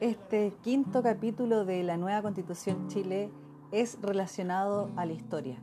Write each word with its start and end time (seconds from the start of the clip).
Este 0.00 0.54
quinto 0.64 1.02
capítulo 1.02 1.66
de 1.66 1.82
la 1.82 1.98
nueva 1.98 2.22
Constitución 2.22 2.88
Chile 2.88 3.28
es 3.70 3.98
relacionado 4.00 4.90
a 4.96 5.04
la 5.04 5.12
historia. 5.12 5.62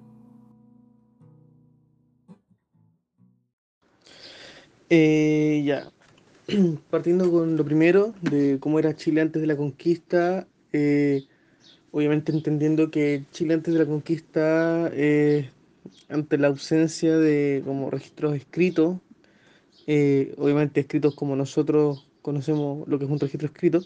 Eh, 4.92 5.64
ya, 5.66 5.92
partiendo 6.92 7.32
con 7.32 7.58
lo 7.58 7.66
primero, 7.66 8.14
de 8.22 8.60
cómo 8.60 8.78
era 8.78 8.96
Chile 8.96 9.22
antes 9.22 9.42
de 9.42 9.48
la 9.48 9.58
conquista, 9.58 10.48
eh, 10.72 11.24
obviamente 11.90 12.32
entendiendo 12.32 12.92
que 12.92 13.24
Chile 13.32 13.56
antes 13.56 13.74
de 13.74 13.80
la 13.80 13.88
conquista, 13.88 14.92
eh, 14.94 15.50
ante 16.10 16.38
la 16.38 16.50
ausencia 16.50 17.18
de 17.18 17.64
como 17.66 17.90
registros 17.90 18.36
escritos, 18.36 18.98
eh, 19.88 20.36
obviamente 20.38 20.82
escritos 20.82 21.16
como 21.16 21.36
nosotros 21.36 22.08
conocemos 22.22 22.88
lo 22.88 23.00
que 23.00 23.06
es 23.06 23.12
un 23.12 23.20
registro 23.20 23.48
escrito, 23.48 23.82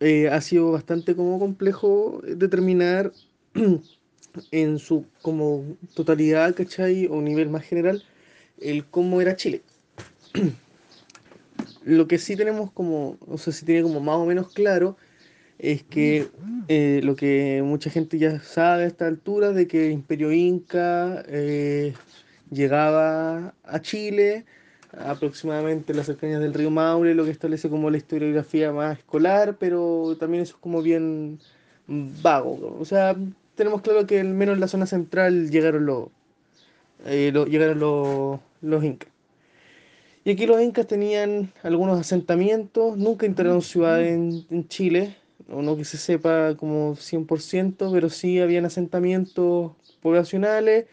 ha 0.00 0.40
sido 0.40 0.72
bastante 0.72 1.16
como 1.16 1.38
complejo 1.38 2.20
determinar 2.24 3.12
en 4.50 4.78
su 4.78 5.06
como 5.22 5.76
totalidad, 5.94 6.54
¿cachai? 6.54 7.06
O 7.06 7.20
nivel 7.20 7.48
más 7.48 7.64
general, 7.64 8.02
el 8.60 8.84
cómo 8.84 9.20
era 9.20 9.36
Chile. 9.36 9.62
Lo 11.84 12.08
que 12.08 12.18
sí 12.18 12.36
tenemos 12.36 12.72
como, 12.72 13.16
o 13.26 13.38
sea, 13.38 13.52
sí 13.52 13.64
tiene 13.64 13.82
como 13.82 14.00
más 14.00 14.16
o 14.16 14.26
menos 14.26 14.52
claro, 14.52 14.96
es 15.58 15.82
que 15.84 16.28
eh, 16.68 17.00
lo 17.02 17.16
que 17.16 17.62
mucha 17.64 17.90
gente 17.90 18.18
ya 18.18 18.40
sabe 18.40 18.84
a 18.84 18.86
esta 18.86 19.06
altura, 19.06 19.52
de 19.52 19.66
que 19.66 19.86
el 19.86 19.92
Imperio 19.92 20.32
Inca 20.32 21.24
eh, 21.28 21.94
llegaba 22.50 23.54
a 23.64 23.80
Chile 23.80 24.44
aproximadamente 24.98 25.92
en 25.92 25.98
las 25.98 26.06
cercanías 26.06 26.40
del 26.40 26.54
río 26.54 26.70
Maule, 26.70 27.14
lo 27.14 27.24
que 27.24 27.30
establece 27.30 27.68
como 27.68 27.90
la 27.90 27.96
historiografía 27.96 28.72
más 28.72 28.98
escolar, 28.98 29.56
pero 29.58 30.16
también 30.18 30.42
eso 30.42 30.54
es 30.54 30.60
como 30.60 30.82
bien 30.82 31.38
vago. 31.86 32.76
O 32.80 32.84
sea, 32.84 33.16
tenemos 33.54 33.82
claro 33.82 34.06
que 34.06 34.20
al 34.20 34.28
menos 34.28 34.54
en 34.54 34.60
la 34.60 34.68
zona 34.68 34.86
central 34.86 35.50
llegaron 35.50 35.86
los, 35.86 36.08
eh, 37.04 37.32
llegaron 37.48 37.78
los, 37.78 38.40
los 38.62 38.84
incas. 38.84 39.10
Y 40.24 40.30
aquí 40.30 40.46
los 40.46 40.60
incas 40.60 40.86
tenían 40.86 41.52
algunos 41.62 42.00
asentamientos, 42.00 42.96
nunca 42.96 43.26
entraron 43.26 43.62
ciudades 43.62 44.08
en, 44.08 44.44
en 44.50 44.68
Chile, 44.68 45.16
o 45.48 45.62
no 45.62 45.76
que 45.76 45.84
se 45.84 45.98
sepa 45.98 46.56
como 46.56 46.96
100%, 46.96 47.92
pero 47.92 48.10
sí 48.10 48.40
habían 48.40 48.64
asentamientos 48.64 49.72
poblacionales 50.02 50.86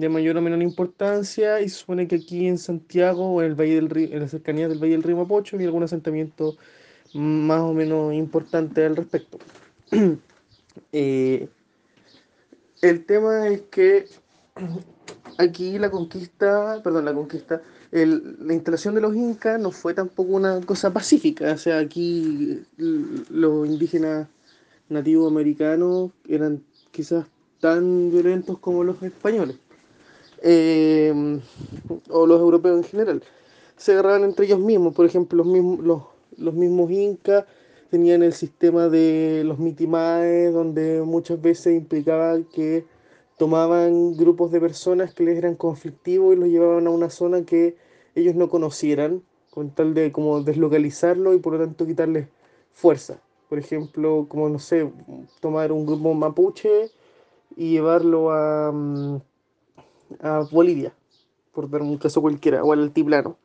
de 0.00 0.08
mayor 0.08 0.36
o 0.36 0.42
menor 0.42 0.62
importancia 0.62 1.60
y 1.60 1.68
supone 1.68 2.06
que 2.06 2.16
aquí 2.16 2.46
en 2.46 2.58
Santiago 2.58 3.32
o 3.32 3.42
en 3.42 3.48
el 3.48 3.54
Valle 3.54 3.74
del 3.76 3.90
Río, 3.90 4.08
en 4.12 4.20
las 4.20 4.30
cercanías 4.30 4.68
del 4.68 4.78
Valle 4.78 4.92
del 4.92 5.02
Río 5.02 5.16
Mapocho 5.16 5.56
había 5.56 5.68
algún 5.68 5.82
asentamiento 5.82 6.56
más 7.14 7.60
o 7.60 7.72
menos 7.72 8.14
importante 8.14 8.84
al 8.84 8.96
respecto. 8.96 9.38
Eh, 10.92 11.48
el 12.82 13.04
tema 13.04 13.48
es 13.48 13.62
que 13.62 14.06
aquí 15.38 15.76
la 15.76 15.90
conquista, 15.90 16.80
perdón, 16.84 17.04
la 17.04 17.12
conquista, 17.12 17.60
la 17.90 18.54
instalación 18.54 18.94
de 18.94 19.00
los 19.00 19.16
incas 19.16 19.60
no 19.60 19.72
fue 19.72 19.92
tampoco 19.92 20.32
una 20.32 20.60
cosa 20.60 20.92
pacífica. 20.92 21.52
O 21.52 21.58
sea, 21.58 21.80
aquí 21.80 22.62
los 22.76 23.66
indígenas 23.66 24.28
nativos 24.88 25.30
americanos 25.30 26.12
eran 26.28 26.62
quizás 26.92 27.26
tan 27.60 28.10
violentos 28.10 28.58
como 28.58 28.84
los 28.84 29.02
españoles. 29.02 29.56
Eh, 30.42 31.40
o 32.10 32.26
los 32.26 32.40
europeos 32.40 32.76
en 32.78 32.84
general. 32.84 33.22
Se 33.76 33.92
agarraban 33.92 34.24
entre 34.24 34.46
ellos 34.46 34.60
mismos. 34.60 34.94
Por 34.94 35.06
ejemplo, 35.06 35.38
los 35.38 35.46
mismos, 35.46 35.80
los, 35.80 36.02
los 36.36 36.54
mismos 36.54 36.90
incas 36.90 37.44
tenían 37.90 38.22
el 38.22 38.32
sistema 38.32 38.88
de 38.88 39.42
los 39.44 39.58
mitimaes, 39.58 40.52
donde 40.52 41.02
muchas 41.02 41.40
veces 41.40 41.74
implicaba 41.74 42.38
que 42.52 42.84
tomaban 43.38 44.16
grupos 44.16 44.50
de 44.50 44.60
personas 44.60 45.14
que 45.14 45.24
les 45.24 45.38
eran 45.38 45.54
conflictivos 45.54 46.34
y 46.34 46.38
los 46.38 46.48
llevaban 46.48 46.86
a 46.86 46.90
una 46.90 47.08
zona 47.08 47.44
que 47.44 47.76
ellos 48.14 48.34
no 48.34 48.48
conocieran, 48.48 49.22
con 49.50 49.70
tal 49.70 49.94
de 49.94 50.12
como 50.12 50.42
deslocalizarlo 50.42 51.34
y 51.34 51.38
por 51.38 51.54
lo 51.54 51.60
tanto 51.60 51.86
quitarles 51.86 52.28
fuerza. 52.72 53.20
Por 53.48 53.58
ejemplo, 53.58 54.26
como 54.28 54.48
no 54.48 54.58
sé, 54.58 54.90
tomar 55.40 55.72
un 55.72 55.86
grupo 55.86 56.12
mapuche 56.14 56.90
y 57.56 57.72
llevarlo 57.72 58.30
a, 58.32 58.70
mm, 58.72 59.20
a 60.20 60.44
Bolivia, 60.50 60.94
por 61.52 61.68
dar 61.70 61.82
un 61.82 61.98
caso 61.98 62.20
cualquiera, 62.20 62.62
o 62.62 62.72
al 62.72 62.82
altiplano, 62.82 63.38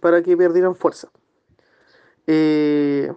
para 0.00 0.22
que 0.22 0.36
perdieran 0.36 0.74
fuerza. 0.74 1.08
Eh, 2.26 3.12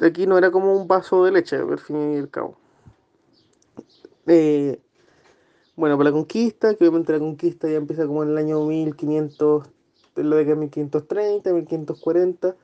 aquí 0.00 0.26
no 0.26 0.38
era 0.38 0.50
como 0.50 0.72
un 0.74 0.86
vaso 0.88 1.24
de 1.24 1.32
leche, 1.32 1.56
al 1.56 1.78
fin 1.78 2.14
y 2.14 2.18
al 2.18 2.30
cabo. 2.30 2.56
Eh, 4.26 4.80
bueno, 5.76 5.96
por 5.96 6.04
la 6.04 6.12
conquista, 6.12 6.74
que 6.74 6.84
obviamente 6.84 7.12
la 7.12 7.18
conquista 7.18 7.68
ya 7.68 7.76
empieza 7.76 8.06
como 8.06 8.22
en 8.22 8.30
el 8.30 8.38
año 8.38 8.64
1500, 8.64 9.68
en 10.16 10.30
la 10.30 10.36
década 10.36 10.54
de 10.54 10.60
1530, 10.60 11.52
1540. 11.52 12.56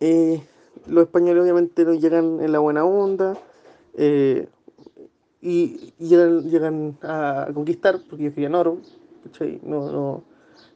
eh, 0.00 0.42
los 0.86 1.04
españoles 1.04 1.42
obviamente 1.42 1.84
no 1.84 1.94
llegan 1.94 2.40
en 2.40 2.52
la 2.52 2.58
buena 2.58 2.84
onda 2.84 3.36
eh, 3.94 4.48
y, 5.40 5.92
llegan, 5.98 6.42
llegan, 6.50 6.98
a 7.02 7.48
conquistar 7.54 8.00
porque 8.08 8.24
ellos 8.24 8.34
querían 8.34 8.54
oro, 8.54 8.78
No, 9.62 9.92
no, 9.92 10.24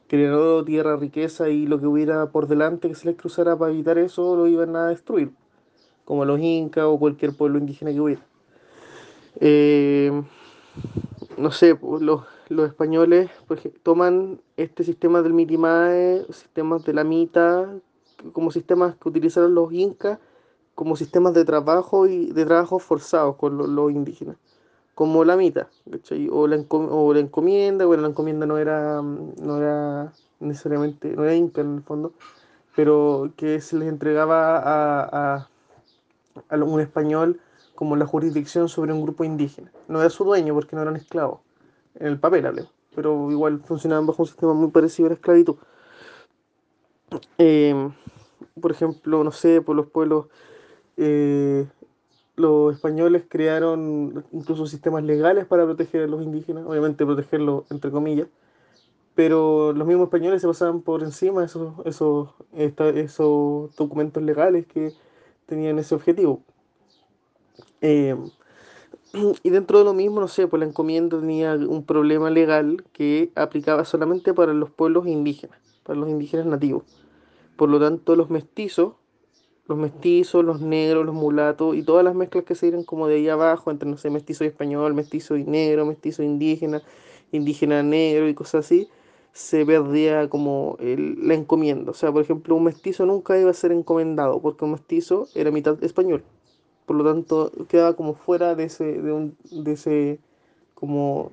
querían 0.07 0.33
oro, 0.33 0.63
tierra, 0.63 0.95
riqueza 0.97 1.49
y 1.49 1.65
lo 1.65 1.79
que 1.79 1.87
hubiera 1.87 2.27
por 2.31 2.47
delante 2.47 2.87
que 2.87 2.95
se 2.95 3.07
les 3.07 3.17
cruzara 3.17 3.57
para 3.57 3.71
evitar 3.71 3.97
eso 3.97 4.35
lo 4.35 4.47
iban 4.47 4.75
a 4.75 4.87
destruir, 4.87 5.31
como 6.05 6.25
los 6.25 6.39
incas 6.39 6.85
o 6.85 6.99
cualquier 6.99 7.35
pueblo 7.35 7.57
indígena 7.59 7.91
que 7.91 8.01
hubiera. 8.01 8.25
Eh, 9.39 10.23
no 11.37 11.51
sé, 11.51 11.75
pues, 11.75 12.01
los, 12.01 12.21
los 12.49 12.67
españoles 12.67 13.29
pues, 13.47 13.61
toman 13.83 14.41
este 14.57 14.83
sistema 14.83 15.21
del 15.21 15.33
mitimae, 15.33 16.25
sistemas 16.29 16.83
de 16.85 16.93
la 16.93 17.03
mita, 17.03 17.69
como 18.31 18.51
sistemas 18.51 18.95
que 18.95 19.09
utilizaron 19.09 19.53
los 19.53 19.73
incas, 19.73 20.19
como 20.75 20.95
sistemas 20.95 21.33
de 21.33 21.45
trabajo 21.45 22.07
y 22.07 22.31
de 22.31 22.45
trabajo 22.45 22.79
forzados 22.79 23.35
con 23.35 23.75
los, 23.75 23.91
indígenas, 23.91 24.37
como 24.95 25.23
la 25.23 25.35
mita, 25.35 25.69
o 26.31 26.47
la, 26.47 26.63
o 26.69 27.13
la 27.13 27.19
encomienda, 27.19 27.85
bueno, 27.85 28.03
la 28.03 28.09
encomienda 28.09 28.45
no 28.45 28.57
era, 28.57 29.01
no 29.01 29.57
era 29.57 30.13
necesariamente, 30.39 31.15
no 31.15 31.23
era 31.23 31.35
inca 31.35 31.61
en 31.61 31.75
el 31.77 31.83
fondo, 31.83 32.13
pero 32.75 33.31
que 33.35 33.59
se 33.61 33.77
les 33.77 33.89
entregaba 33.89 34.57
a, 34.57 35.35
a, 35.35 35.49
a 36.49 36.55
un 36.57 36.79
español 36.79 37.39
como 37.75 37.95
la 37.95 38.05
jurisdicción 38.05 38.69
sobre 38.69 38.93
un 38.93 39.01
grupo 39.01 39.23
indígena. 39.23 39.71
No 39.87 39.99
era 39.99 40.09
su 40.09 40.23
dueño 40.23 40.53
porque 40.53 40.75
no 40.75 40.83
eran 40.83 40.95
esclavos, 40.95 41.39
en 41.95 42.07
el 42.07 42.19
papel 42.19 42.45
hablé, 42.45 42.65
pero 42.95 43.31
igual 43.31 43.61
funcionaban 43.61 44.05
bajo 44.05 44.23
un 44.23 44.27
sistema 44.27 44.53
muy 44.53 44.69
parecido 44.69 45.07
a 45.07 45.09
la 45.09 45.15
esclavitud. 45.15 45.55
Em, 47.37 47.91
por 48.59 48.71
ejemplo, 48.71 49.23
no 49.23 49.31
sé, 49.31 49.61
por 49.61 49.75
los 49.75 49.87
pueblos, 49.87 50.27
eh, 50.97 51.67
los 52.35 52.75
españoles 52.75 53.23
crearon 53.27 54.25
incluso 54.31 54.65
sistemas 54.65 55.03
legales 55.03 55.45
para 55.45 55.65
proteger 55.65 56.03
a 56.03 56.07
los 56.07 56.23
indígenas, 56.23 56.65
obviamente 56.65 57.05
protegerlos 57.05 57.63
entre 57.69 57.91
comillas, 57.91 58.27
pero 59.15 59.73
los 59.73 59.87
mismos 59.87 60.05
españoles 60.05 60.41
se 60.41 60.47
pasaban 60.47 60.81
por 60.81 61.03
encima 61.03 61.41
de 61.41 61.47
esos, 61.47 61.73
esos, 61.85 62.29
esos 62.53 63.75
documentos 63.75 64.23
legales 64.23 64.65
que 64.65 64.93
tenían 65.45 65.77
ese 65.77 65.93
objetivo. 65.93 66.41
Eh, 67.81 68.15
y 69.43 69.49
dentro 69.51 69.77
de 69.77 69.85
lo 69.85 69.93
mismo, 69.93 70.19
no 70.19 70.27
sé, 70.27 70.47
pues 70.47 70.59
la 70.59 70.65
encomienda 70.65 71.19
tenía 71.19 71.53
un 71.53 71.85
problema 71.85 72.31
legal 72.31 72.83
que 72.93 73.31
aplicaba 73.35 73.85
solamente 73.85 74.33
para 74.33 74.53
los 74.53 74.71
pueblos 74.71 75.05
indígenas, 75.05 75.59
para 75.83 75.99
los 75.99 76.09
indígenas 76.09 76.47
nativos. 76.47 76.83
Por 77.55 77.69
lo 77.69 77.79
tanto, 77.79 78.15
los 78.15 78.31
mestizos, 78.31 78.93
los 79.67 79.77
mestizos, 79.77 80.43
los 80.43 80.61
negros, 80.61 81.05
los 81.05 81.15
mulatos 81.15 81.75
y 81.75 81.83
todas 81.83 82.03
las 82.03 82.15
mezclas 82.15 82.43
que 82.43 82.55
se 82.55 82.67
dieron 82.67 82.83
como 82.83 83.07
de 83.07 83.15
ahí 83.15 83.29
abajo, 83.29 83.71
entre, 83.71 83.89
no 83.89 83.97
sé, 83.97 84.09
mestizo 84.09 84.43
y 84.43 84.47
español, 84.47 84.93
mestizo 84.93 85.37
y 85.37 85.43
negro, 85.43 85.85
mestizo 85.85 86.23
indígena, 86.23 86.81
indígena 87.31 87.83
negro 87.83 88.27
y 88.27 88.33
cosas 88.33 88.65
así, 88.65 88.89
se 89.31 89.65
perdía 89.65 90.29
como 90.29 90.77
la 90.79 91.33
encomienda. 91.33 91.91
O 91.91 91.93
sea, 91.93 92.11
por 92.11 92.23
ejemplo, 92.23 92.55
un 92.55 92.65
mestizo 92.65 93.05
nunca 93.05 93.39
iba 93.39 93.49
a 93.51 93.53
ser 93.53 93.71
encomendado 93.71 94.41
porque 94.41 94.65
un 94.65 94.71
mestizo 94.73 95.27
era 95.35 95.51
mitad 95.51 95.81
español 95.83 96.23
por 96.85 96.95
lo 96.95 97.03
tanto 97.03 97.51
quedaba 97.67 97.95
como 97.95 98.13
fuera 98.13 98.55
de 98.55 98.65
ese, 98.65 98.83
de 98.83 99.11
un, 99.11 99.37
de 99.51 99.73
ese, 99.73 100.19
como, 100.73 101.31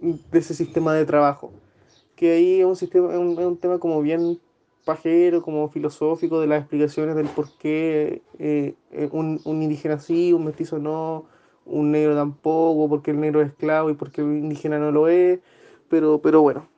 de 0.00 0.38
ese 0.38 0.54
sistema 0.54 0.94
de 0.94 1.04
trabajo. 1.04 1.52
Que 2.16 2.32
ahí 2.32 2.60
es 2.60 2.66
un, 2.66 2.76
sistema, 2.76 3.12
es 3.12 3.18
un, 3.18 3.56
tema 3.58 3.78
como 3.78 4.02
bien 4.02 4.40
pajero, 4.84 5.42
como 5.42 5.68
filosófico 5.68 6.40
de 6.40 6.46
las 6.46 6.60
explicaciones 6.60 7.16
del 7.16 7.26
por 7.26 7.50
qué 7.58 8.22
eh, 8.38 8.74
eh, 8.90 9.08
un, 9.12 9.40
indígena 9.44 9.98
sí, 9.98 10.32
un 10.32 10.44
mestizo 10.44 10.78
no, 10.78 11.26
un 11.66 11.90
negro 11.90 12.14
tampoco, 12.14 12.88
porque 12.88 13.10
el 13.10 13.20
negro 13.20 13.42
es 13.42 13.48
esclavo 13.48 13.90
y 13.90 13.94
porque 13.94 14.22
el 14.22 14.28
indígena 14.28 14.78
no 14.78 14.90
lo 14.92 15.08
es, 15.08 15.40
pero, 15.88 16.20
pero 16.22 16.42
bueno. 16.42 16.68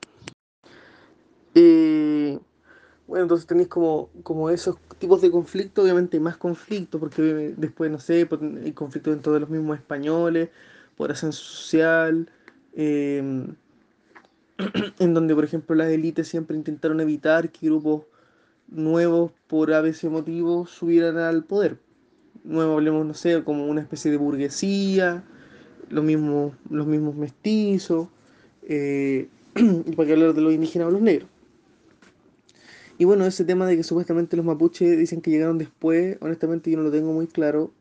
Bueno, 3.11 3.25
entonces 3.25 3.45
tenéis 3.45 3.67
como, 3.67 4.09
como 4.23 4.51
esos 4.51 4.77
tipos 4.99 5.21
de 5.21 5.33
conflictos, 5.33 5.83
obviamente 5.83 6.21
más 6.21 6.37
conflictos, 6.37 7.01
porque 7.01 7.55
después, 7.57 7.91
no 7.91 7.99
sé, 7.99 8.25
pues, 8.25 8.41
hay 8.41 8.71
conflictos 8.71 9.13
dentro 9.13 9.33
de 9.33 9.41
los 9.41 9.51
mismos 9.51 9.79
españoles, 9.79 10.51
por 10.97 11.11
ascenso 11.11 11.43
social, 11.43 12.31
eh, 12.73 13.49
en 14.99 15.15
donde, 15.15 15.35
por 15.35 15.45
ejemplo, 15.45 15.75
las 15.75 15.89
élites 15.89 16.29
siempre 16.29 16.57
intentaron 16.57 17.01
evitar 17.01 17.51
que 17.51 17.67
grupos 17.67 18.05
nuevos, 18.69 19.33
por 19.47 19.73
a 19.73 19.81
veces 19.81 20.11
motivos, 20.11 20.71
subieran 20.71 21.19
al 21.19 21.45
poder. 21.45 21.79
Nuevo, 22.45 22.75
hablemos, 22.75 23.07
no 23.07 23.15
sé, 23.15 23.43
como 23.45 23.67
una 23.67 23.83
especie 23.83 24.11
de 24.11 24.17
burguesía, 24.17 25.25
los 25.89 26.05
mismos, 26.05 26.55
los 26.71 26.87
mismos 26.87 27.15
mestizos, 27.17 28.09
eh, 28.63 29.29
para 29.97 30.07
qué 30.07 30.13
hablar 30.13 30.35
de 30.35 30.41
los 30.41 30.55
indígenas 30.55 30.89
o 30.89 30.91
los 30.91 31.03
negros. 31.03 31.29
Y 32.99 33.07
bueno, 33.07 33.25
ese 33.25 33.45
tema 33.45 33.67
de 33.67 33.77
que 33.77 33.83
supuestamente 33.83 34.37
los 34.37 34.45
mapuches 34.45 34.99
dicen 34.99 35.23
que 35.23 35.31
llegaron 35.31 35.57
después, 35.57 36.19
honestamente 36.21 36.71
yo 36.71 36.77
no 36.77 36.83
lo 36.83 36.91
tengo 36.91 37.13
muy 37.13 37.27
claro, 37.27 37.73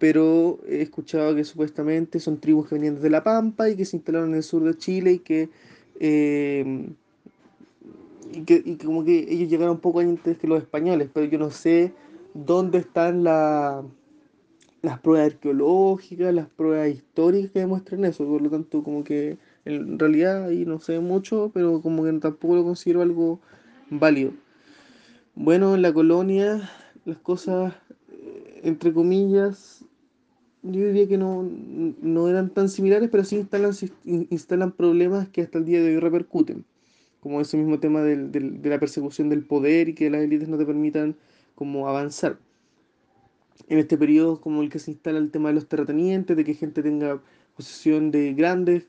pero 0.00 0.58
he 0.66 0.82
escuchado 0.82 1.36
que 1.36 1.44
supuestamente 1.44 2.18
son 2.18 2.40
tribus 2.40 2.68
que 2.68 2.74
venían 2.74 2.96
desde 2.96 3.10
La 3.10 3.22
Pampa 3.22 3.68
y 3.68 3.76
que 3.76 3.84
se 3.84 3.96
instalaron 3.96 4.30
en 4.30 4.36
el 4.36 4.42
sur 4.42 4.64
de 4.64 4.76
Chile 4.76 5.12
y 5.12 5.18
que, 5.20 5.50
eh, 6.00 6.88
y 8.32 8.42
que, 8.42 8.62
y 8.64 8.76
como 8.76 9.04
que 9.04 9.26
ellos 9.28 9.48
llegaron 9.48 9.74
un 9.74 9.80
poco 9.80 10.00
antes 10.00 10.38
que 10.38 10.46
los 10.46 10.62
españoles, 10.62 11.08
pero 11.12 11.26
yo 11.26 11.38
no 11.38 11.50
sé 11.50 11.92
dónde 12.34 12.78
están 12.78 13.24
la, 13.24 13.82
las 14.82 14.98
pruebas 15.00 15.32
arqueológicas, 15.32 16.34
las 16.34 16.48
pruebas 16.48 16.88
históricas 16.88 17.50
que 17.50 17.60
demuestran 17.60 18.04
eso, 18.04 18.24
por 18.26 18.40
lo 18.40 18.50
tanto 18.50 18.82
como 18.82 19.04
que 19.04 19.38
en 19.64 19.98
realidad 19.98 20.46
ahí 20.46 20.64
no 20.64 20.80
sé 20.80 21.00
mucho, 21.00 21.50
pero 21.52 21.82
como 21.82 22.04
que 22.04 22.12
tampoco 22.14 22.56
lo 22.56 22.64
considero 22.64 23.02
algo 23.02 23.40
válido. 23.90 24.32
Bueno, 25.34 25.74
en 25.74 25.82
la 25.82 25.92
colonia 25.92 26.70
las 27.04 27.18
cosas, 27.18 27.74
eh, 28.10 28.60
entre 28.64 28.92
comillas, 28.92 29.79
yo 30.62 30.86
diría 30.86 31.08
que 31.08 31.18
no, 31.18 31.42
no 31.42 32.28
eran 32.28 32.50
tan 32.50 32.68
similares, 32.68 33.08
pero 33.10 33.24
sí 33.24 33.36
instalan, 33.36 33.72
instalan 34.04 34.72
problemas 34.72 35.28
que 35.28 35.42
hasta 35.42 35.58
el 35.58 35.64
día 35.64 35.80
de 35.80 35.94
hoy 35.94 36.00
repercuten, 36.00 36.64
como 37.20 37.40
ese 37.40 37.56
mismo 37.56 37.80
tema 37.80 38.02
del, 38.02 38.30
del, 38.32 38.60
de 38.62 38.70
la 38.70 38.78
persecución 38.78 39.28
del 39.28 39.44
poder 39.44 39.88
y 39.88 39.94
que 39.94 40.10
las 40.10 40.22
élites 40.22 40.48
no 40.48 40.58
te 40.58 40.66
permitan 40.66 41.16
como 41.54 41.88
avanzar. 41.88 42.38
En 43.68 43.78
este 43.78 43.96
periodo 43.96 44.40
como 44.40 44.62
el 44.62 44.70
que 44.70 44.78
se 44.78 44.90
instala 44.90 45.18
el 45.18 45.30
tema 45.30 45.50
de 45.50 45.54
los 45.54 45.68
terratenientes, 45.68 46.36
de 46.36 46.44
que 46.44 46.54
gente 46.54 46.82
tenga 46.82 47.22
posesión 47.56 48.10
de 48.10 48.34
grandes 48.34 48.86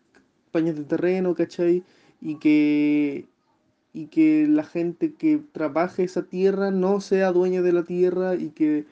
pañas 0.52 0.76
de 0.76 0.84
terreno, 0.86 1.36
¿cachai? 1.36 1.84
Y 2.22 2.38
que 2.38 3.28
y 3.94 4.08
que 4.08 4.48
la 4.48 4.64
gente 4.64 5.16
que 5.16 5.42
trabaje 5.52 6.04
esa 6.04 6.24
tierra 6.24 6.72
no 6.72 7.02
sea 7.02 7.32
dueña 7.32 7.62
de 7.62 7.74
la 7.74 7.84
tierra 7.84 8.36
y 8.36 8.52
que 8.52 8.86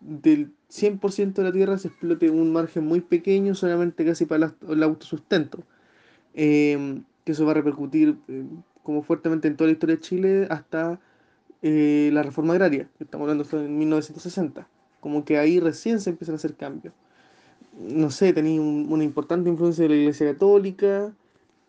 del 0.00 0.54
100% 0.70 1.34
de 1.34 1.42
la 1.44 1.52
tierra 1.52 1.78
se 1.78 1.88
explote 1.88 2.30
un 2.30 2.52
margen 2.52 2.84
muy 2.84 3.00
pequeño 3.00 3.54
solamente 3.54 4.04
casi 4.04 4.26
para 4.26 4.54
el 4.68 4.82
autosustento. 4.82 5.64
Eh, 6.34 7.02
que 7.28 7.32
eso 7.32 7.44
va 7.44 7.50
a 7.50 7.54
repercutir 7.54 8.16
eh, 8.28 8.44
como 8.82 9.02
fuertemente 9.02 9.48
en 9.48 9.56
toda 9.56 9.68
la 9.68 9.72
historia 9.72 9.96
de 9.96 10.00
Chile 10.00 10.46
hasta 10.48 10.98
eh, 11.60 12.08
la 12.12 12.22
reforma 12.22 12.54
agraria, 12.54 12.88
que 12.96 13.04
estamos 13.04 13.28
hablando 13.28 13.44
en 13.58 13.78
1960. 13.78 14.66
Como 15.00 15.26
que 15.26 15.36
ahí 15.36 15.60
recién 15.60 16.00
se 16.00 16.08
empiezan 16.08 16.36
a 16.36 16.36
hacer 16.36 16.54
cambios. 16.54 16.94
No 17.78 18.10
sé, 18.10 18.32
tenía 18.32 18.58
un, 18.58 18.86
una 18.90 19.04
importante 19.04 19.50
influencia 19.50 19.82
de 19.82 19.90
la 19.90 19.96
Iglesia 19.96 20.32
Católica, 20.32 21.12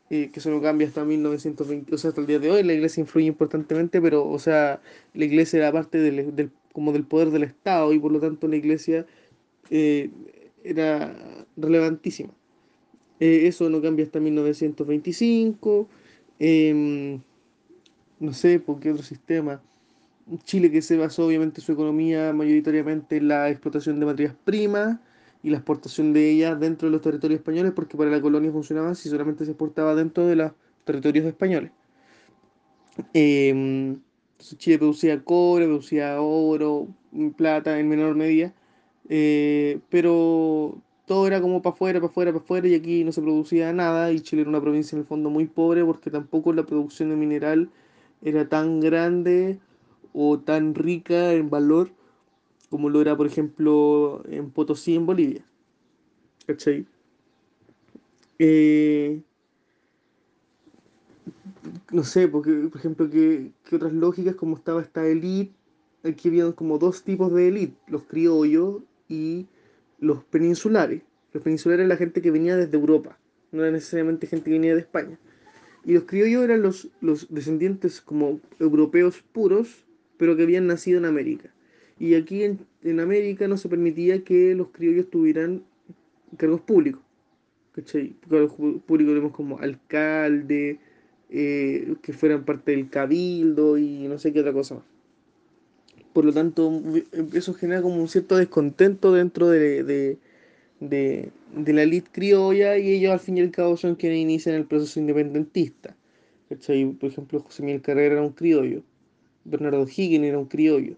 eh, 0.10 0.32
que 0.32 0.40
eso 0.40 0.50
no 0.50 0.62
cambia 0.62 0.88
hasta 0.88 1.04
1920, 1.04 1.94
o 1.94 1.98
sea, 1.98 2.10
hasta 2.10 2.22
el 2.22 2.28
día 2.28 2.40
de 2.40 2.50
hoy 2.50 2.64
la 2.64 2.74
iglesia 2.74 3.02
influye 3.02 3.28
importantemente, 3.28 4.02
pero, 4.02 4.28
o 4.28 4.40
sea, 4.40 4.82
la 5.14 5.26
iglesia 5.26 5.58
era 5.60 5.72
parte 5.74 5.98
del, 5.98 6.36
del 6.36 6.52
como 6.74 6.92
del 6.92 7.04
poder 7.04 7.32
del 7.32 7.44
Estado 7.44 7.94
y 7.94 8.00
por 8.00 8.12
lo 8.12 8.20
tanto 8.20 8.48
la 8.48 8.56
iglesia 8.56 9.06
eh, 9.70 10.10
era 10.64 11.16
relevantísima. 11.58 12.34
Eh, 13.20 13.48
eso 13.48 13.70
no 13.70 13.82
cambia 13.82 14.06
hasta 14.06 14.20
1925, 14.20 15.88
eh, 16.40 17.20
no 18.20 18.34
sé 18.34 18.60
por 18.60 18.80
qué 18.80 18.92
otro 18.92 19.04
sistema. 19.04 19.62
Chile 20.44 20.72
que 20.72 20.82
se 20.82 20.96
basó 20.96 21.26
obviamente 21.26 21.60
su 21.60 21.72
economía 21.72 22.32
mayoritariamente 22.34 23.18
en 23.18 23.28
la 23.30 23.50
explotación 23.50 24.00
de 24.00 24.06
materias 24.06 24.36
primas, 24.46 25.00
y 25.42 25.50
la 25.50 25.58
exportación 25.58 26.14
de 26.14 26.30
ellas 26.30 26.60
dentro 26.60 26.88
de 26.88 26.92
los 26.92 27.02
territorios 27.02 27.40
españoles, 27.40 27.72
porque 27.74 27.98
para 27.98 28.10
la 28.10 28.22
colonia 28.22 28.52
funcionaba 28.52 28.94
si 28.96 29.10
solamente 29.10 29.46
se 29.46 29.52
exportaba 29.52 29.96
dentro 29.96 30.28
de 30.28 30.36
los 30.36 30.52
territorios 30.84 31.26
españoles. 31.26 31.72
Eh, 33.14 33.96
Chile 34.40 34.78
producía 34.80 35.24
cobre, 35.24 35.66
producía 35.66 36.22
oro, 36.22 36.88
plata 37.38 37.80
en 37.80 37.90
menor 37.90 38.16
medida, 38.16 38.54
eh, 39.10 39.80
pero 39.90 40.82
todo 41.06 41.28
era 41.28 41.42
como 41.42 41.62
para 41.62 41.74
afuera, 41.74 42.00
para 42.00 42.12
afuera, 42.12 42.32
para 42.32 42.44
afuera, 42.44 42.68
y 42.68 42.76
aquí 42.76 43.04
no 43.04 43.12
se 43.12 43.22
producía 43.22 43.74
nada, 43.74 44.12
y 44.12 44.22
Chile 44.22 44.44
era 44.44 44.50
una 44.50 44.62
provincia 44.62 44.96
en 44.96 45.02
el 45.02 45.08
fondo 45.08 45.30
muy 45.30 45.46
pobre, 45.46 45.84
porque 45.84 46.10
tampoco 46.10 46.54
la 46.54 46.66
producción 46.66 47.10
de 47.10 47.16
mineral 47.16 47.70
era 48.22 48.48
tan 48.48 48.80
grande 48.80 49.60
o 50.14 50.40
tan 50.40 50.76
rica 50.76 51.34
en 51.34 51.50
valor 51.50 51.92
como 52.70 52.90
lo 52.90 53.02
era, 53.02 53.18
por 53.18 53.28
ejemplo, 53.28 54.24
en 54.30 54.52
Potosí, 54.52 54.96
en 54.96 55.06
Bolivia. 55.06 55.44
¿Cachai? 56.46 56.86
Eh, 58.38 59.22
no 61.92 62.04
sé, 62.04 62.28
porque, 62.28 62.52
por 62.72 62.80
ejemplo, 62.80 63.10
que, 63.10 63.52
otras 63.72 63.94
lógicas, 63.94 64.36
como 64.36 64.56
estaba 64.56 64.82
esta 64.82 65.06
élite, 65.08 65.54
aquí 66.04 66.30
había 66.30 66.52
como 66.54 66.78
dos 66.78 67.04
tipos 67.04 67.34
de 67.34 67.48
élite, 67.48 67.76
los 67.88 68.04
criollos 68.04 68.82
y 69.08 69.48
los 70.00 70.24
peninsulares. 70.24 71.02
Los 71.34 71.44
peninsulares 71.44 71.80
eran 71.80 71.90
la 71.90 71.98
gente 71.98 72.22
que 72.22 72.32
venía 72.32 72.58
desde 72.58 72.78
Europa, 72.78 73.18
no 73.52 73.64
era 73.64 73.72
necesariamente 73.72 74.28
gente 74.28 74.46
que 74.46 74.58
venía 74.58 74.74
de 74.74 74.82
España. 74.82 75.20
Y 75.86 75.94
los 75.94 76.04
criollos 76.04 76.44
eran 76.44 76.62
los, 76.62 76.90
los 77.02 77.28
descendientes 77.34 78.02
como 78.02 78.40
europeos 78.60 79.24
puros, 79.32 79.86
pero 80.18 80.36
que 80.36 80.44
habían 80.44 80.68
nacido 80.68 80.98
en 80.98 81.06
América. 81.06 81.50
Y 81.98 82.16
aquí 82.16 82.44
en, 82.44 82.60
en 82.84 83.00
América 83.00 83.48
no 83.48 83.58
se 83.58 83.70
permitía 83.70 84.24
que 84.24 84.56
los 84.56 84.70
criollos 84.70 85.10
tuvieran 85.10 85.64
cargos 86.38 86.62
públicos. 86.62 87.02
Cargos 88.30 88.54
públicos 88.86 89.14
vemos 89.14 89.32
como 89.32 89.60
alcalde, 89.60 90.80
eh, 91.30 91.96
que 92.02 92.14
fueran 92.14 92.44
parte 92.44 92.72
del 92.72 92.90
cabildo 92.90 93.78
y 93.78 94.08
no 94.08 94.18
sé 94.18 94.34
qué 94.34 94.40
otra 94.40 94.54
cosa 94.54 94.76
más. 94.76 94.84
Por 96.14 96.26
lo 96.26 96.34
tanto, 96.34 96.82
eso 97.34 97.54
genera 97.54 97.82
como 97.82 98.02
un 98.02 98.08
cierto 98.08 98.36
descontento 98.36 99.14
dentro 99.14 99.48
de, 99.48 99.84
de, 99.84 100.18
de, 100.80 101.32
la 101.74 101.84
elite 101.84 102.10
criolla 102.12 102.78
y 102.78 102.92
ellos 102.92 103.12
al 103.12 103.20
fin 103.20 103.38
y 103.38 103.42
al 103.42 103.52
cabo 103.52 103.78
son 103.78 103.96
quienes 103.96 104.20
inician 104.20 104.56
el 104.56 104.66
proceso 104.66 105.00
independentista. 105.00 105.96
Por 106.48 107.10
ejemplo, 107.10 107.42
José 107.42 107.62
Miguel 107.62 107.82
Carrera 107.82 108.16
era 108.16 108.24
un 108.24 108.32
criollo, 108.32 108.82
Bernardo 109.46 109.86
Higgins 109.86 110.26
era 110.26 110.40
un 110.40 110.46
criollo. 110.46 110.96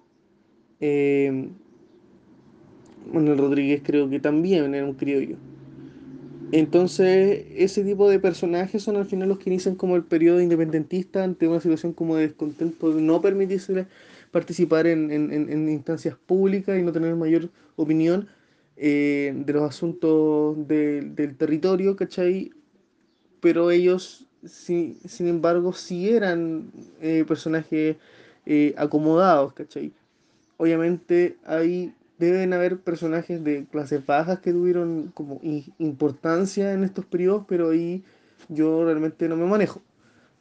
Eh, 0.79 1.49
Manuel 3.11 3.37
Rodríguez 3.37 3.81
creo 3.83 4.09
que 4.09 4.21
también 4.21 4.73
era 4.73 4.85
un 4.85 4.93
criollo. 4.93 5.35
Entonces, 6.51 7.45
ese 7.55 7.83
tipo 7.83 8.09
de 8.09 8.19
personajes 8.19 8.83
son 8.83 8.97
al 8.97 9.05
final 9.05 9.29
los 9.29 9.39
que 9.39 9.49
inician 9.49 9.75
como 9.75 9.95
el 9.95 10.03
periodo 10.03 10.41
independentista 10.41 11.23
ante 11.23 11.47
una 11.47 11.61
situación 11.61 11.93
como 11.93 12.15
de 12.17 12.27
descontento 12.27 12.93
de 12.93 13.01
no 13.01 13.21
permitirse 13.21 13.87
participar 14.31 14.87
en, 14.87 15.11
instancias 15.69 16.17
públicas 16.17 16.77
y 16.77 16.83
no 16.83 16.91
tener 16.91 17.15
mayor 17.15 17.49
opinión 17.75 18.27
eh, 18.75 19.33
de 19.35 19.53
los 19.53 19.63
asuntos 19.63 20.67
de, 20.67 21.01
del 21.01 21.37
territorio, 21.37 21.95
¿cachai? 21.95 22.51
Pero 23.39 23.71
ellos, 23.71 24.27
sin 24.43 25.27
embargo, 25.27 25.73
sí 25.73 26.09
eran 26.09 26.71
eh, 27.01 27.23
personajes 27.27 27.97
eh, 28.45 28.73
acomodados, 28.77 29.53
¿cachai? 29.53 29.93
Obviamente 30.57 31.37
hay 31.45 31.93
deben 32.21 32.53
haber 32.53 32.79
personajes 32.79 33.43
de 33.43 33.65
clases 33.65 34.05
bajas 34.05 34.39
que 34.39 34.53
tuvieron 34.53 35.11
como 35.13 35.41
importancia 35.79 36.71
en 36.71 36.83
estos 36.83 37.05
periodos, 37.05 37.45
pero 37.47 37.71
ahí 37.71 38.03
yo 38.47 38.85
realmente 38.85 39.27
no 39.27 39.35
me 39.35 39.45
manejo. 39.45 39.81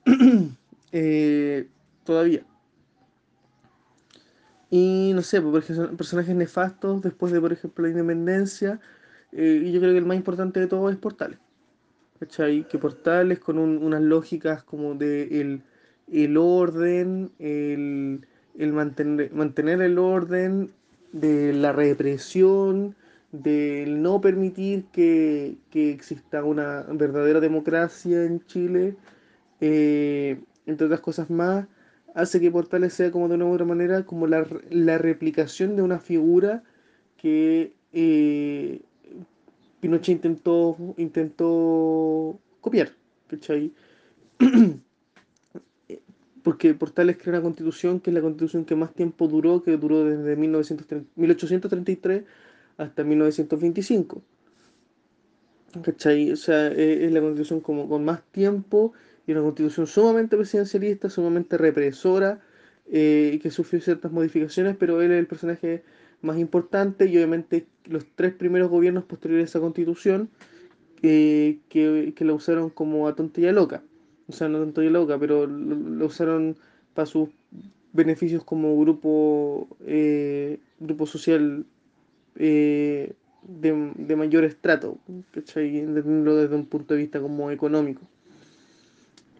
eh, 0.92 1.66
todavía. 2.04 2.44
Y 4.70 5.12
no 5.14 5.22
sé, 5.22 5.40
pues, 5.40 5.64
personajes 5.96 6.37
nefastos 6.37 7.02
después 7.02 7.32
de, 7.32 7.40
por 7.40 7.52
ejemplo, 7.52 7.84
la 7.84 7.90
independencia. 7.90 8.78
Eh, 9.32 9.62
y 9.64 9.72
yo 9.72 9.80
creo 9.80 9.92
que 9.92 9.99
el 9.99 10.06
más 10.06 10.16
importante 10.16 10.60
de 10.60 10.66
todo 10.66 10.90
es 10.90 10.96
Portales. 10.96 11.38
¿Cachai? 12.20 12.68
Que 12.68 12.78
Portales 12.78 13.38
con 13.38 13.58
un, 13.58 13.82
unas 13.82 14.02
lógicas 14.02 14.62
como 14.62 14.94
de 14.94 15.40
el, 15.40 15.62
el 16.12 16.37
orden, 16.37 17.32
el, 17.38 18.26
el 18.58 18.72
mantener, 18.72 19.32
mantener 19.32 19.80
el 19.80 19.99
orden, 19.99 20.70
de 21.12 21.52
la 21.52 21.73
represión, 21.73 22.97
del 23.33 24.02
no 24.02 24.21
permitir 24.21 24.85
que, 24.93 25.59
que 25.71 25.90
exista 25.90 26.45
una 26.45 26.83
verdadera 26.83 27.40
democracia 27.40 28.25
en 28.25 28.45
Chile, 28.47 28.97
eh, 29.61 30.40
entre 30.67 30.87
otras 30.87 31.00
cosas 31.00 31.31
más, 31.31 31.67
hace 32.14 32.40
que 32.40 32.50
Portales 32.50 32.95
sea 32.95 33.11
como 33.11 33.29
de 33.29 33.35
una 33.37 33.47
u 33.47 33.52
otra 33.52 33.67
manera 33.67 34.05
como 34.05 34.26
la, 34.26 34.47
la 34.71 34.99
replicación 34.99 35.76
de 35.76 35.83
una 35.83 36.00
figura 36.00 36.62
que 37.17 37.75
eh, 37.93 38.83
Pinochet 39.81 40.17
intentó, 40.17 40.76
intentó 40.97 42.38
copiar, 42.61 42.90
¿cachai? 43.29 43.73
Porque 46.42 46.75
Portales 46.75 47.16
crea 47.18 47.35
una 47.35 47.42
constitución 47.42 48.00
que 48.00 48.11
es 48.11 48.14
la 48.14 48.23
constitución 48.23 48.64
que 48.64 48.75
más 48.75 48.94
tiempo 48.94 49.28
duró, 49.28 49.62
que 49.62 49.76
duró 49.76 50.04
desde 50.04 50.37
1833 50.37 52.25
hasta 52.78 53.04
1925. 53.04 54.23
¿Cachai? 55.82 56.32
O 56.32 56.37
sea, 56.37 56.68
eh, 56.68 57.04
es 57.04 57.12
la 57.12 57.20
constitución 57.20 57.61
como 57.61 57.88
con 57.88 58.04
más 58.04 58.23
tiempo 58.32 58.92
y 59.26 59.32
una 59.32 59.42
constitución 59.42 59.87
sumamente 59.87 60.37
presidencialista, 60.37 61.09
sumamente 61.11 61.56
represora, 61.59 62.40
eh, 62.92 63.32
y 63.35 63.38
que 63.38 63.50
sufrió 63.50 63.80
ciertas 63.80 64.11
modificaciones, 64.11 64.76
pero 64.76 65.00
él 65.00 65.12
es 65.12 65.18
el 65.20 65.26
personaje 65.26 65.85
más 66.23 66.38
importante 66.38 67.06
y 67.06 67.16
obviamente 67.16 67.66
los 67.85 68.04
tres 68.16 68.35
primeros 68.35 68.68
gobiernos 68.68 69.04
posteriores 69.04 69.44
a 69.44 69.50
esa 69.50 69.61
constitución 69.61 70.28
eh, 71.02 71.61
que, 71.68 72.12
que 72.16 72.25
la 72.25 72.35
usaron 72.35 72.68
como 72.70 73.06
a 73.06 73.14
tontilla 73.14 73.52
loca. 73.52 73.85
O 74.30 74.32
sea, 74.32 74.49
no 74.49 74.58
tontilla 74.58 74.90
loca, 74.90 75.18
pero 75.18 75.46
lo, 75.46 76.06
usaron 76.06 76.56
para 76.94 77.06
sus 77.06 77.28
beneficios 77.92 78.44
como 78.44 78.78
grupo, 78.78 79.68
grupo 80.78 81.06
social 81.06 81.66
de, 82.37 83.14
de, 83.44 84.16
mayor 84.16 84.44
estrato, 84.44 84.99
¿cachai? 85.32 85.78
Entenderlo 85.78 86.37
desde 86.37 86.54
un 86.54 86.66
punto 86.66 86.94
de 86.94 87.00
vista 87.00 87.20
como 87.20 87.50
económico. 87.50 88.02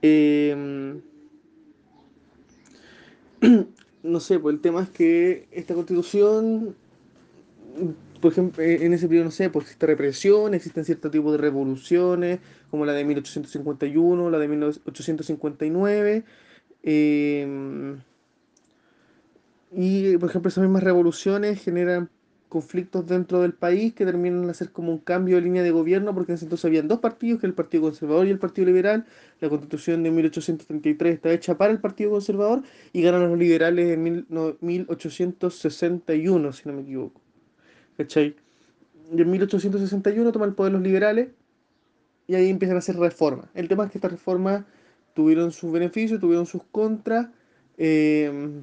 Eh, 0.03 1.01
no 4.03 4.21
sé, 4.21 4.41
pues 4.41 4.55
el 4.55 4.61
tema 4.61 4.83
es 4.83 4.91
que 4.91 5.47
esta 5.53 5.75
constitución, 5.75 6.75
por 8.21 8.33
ejemplo, 8.33 8.63
en 8.63 8.93
ese 8.93 9.07
periodo, 9.09 9.27
no 9.27 9.31
sé, 9.31 9.51
pues 9.51 9.65
existe 9.65 9.87
represión, 9.87 10.55
existen 10.55 10.85
cierto 10.85 11.11
tipo 11.11 11.33
de 11.33 11.39
revoluciones, 11.39 12.41
como 12.71 12.85
la 12.87 12.93
de 12.93 13.05
1851, 13.05 14.31
la 14.31 14.39
de 14.39 14.49
1859. 14.49 16.25
Eh, 16.83 17.97
y, 19.73 20.17
por 20.19 20.31
ejemplo, 20.31 20.49
esas 20.49 20.63
mismas 20.63 20.83
revoluciones 20.83 21.63
generan 21.63 22.11
conflictos 22.49 23.07
dentro 23.07 23.41
del 23.43 23.55
país 23.55 23.95
que 23.95 24.05
terminan 24.05 24.45
de 24.45 24.51
hacer 24.51 24.73
como 24.73 24.93
un 24.93 24.99
cambio 24.99 25.37
de 25.37 25.43
línea 25.43 25.63
de 25.63 25.71
gobierno, 25.71 26.13
porque 26.15 26.33
en 26.33 26.37
ese 26.37 26.47
entonces 26.47 26.65
habían 26.65 26.89
dos 26.89 26.99
partidos, 26.99 27.41
que 27.41 27.47
el 27.47 27.55
Partido 27.55 27.85
Conservador 27.85 28.27
y 28.27 28.31
el 28.31 28.39
Partido 28.41 28.67
Liberal. 28.67 29.07
La 29.41 29.49
constitución 29.49 30.03
de 30.03 30.11
1833 30.11 31.15
está 31.15 31.33
hecha 31.33 31.57
para 31.57 31.73
el 31.73 31.81
Partido 31.81 32.11
Conservador 32.11 32.63
y 32.93 33.03
ganan 33.03 33.29
los 33.29 33.39
liberales 33.39 33.91
en 33.97 34.27
1861, 34.61 36.53
si 36.53 36.69
no 36.69 36.75
me 36.75 36.83
equivoco. 36.83 37.21
En 38.01 39.31
1861 39.31 40.33
toman 40.33 40.51
el 40.51 40.55
poder 40.55 40.73
los 40.73 40.83
liberales 40.83 41.29
y 42.27 42.35
ahí 42.35 42.49
empiezan 42.49 42.77
a 42.77 42.79
hacer 42.79 42.97
reformas. 42.97 43.47
El 43.55 43.69
tema 43.69 43.85
es 43.85 43.91
que 43.91 43.99
estas 43.99 44.13
reformas 44.13 44.65
tuvieron 45.15 45.53
sus 45.53 45.73
beneficios, 45.73 46.21
tuvieron 46.21 46.47
sus 46.47 46.63
contras. 46.71 47.29
Eh, 47.77 48.63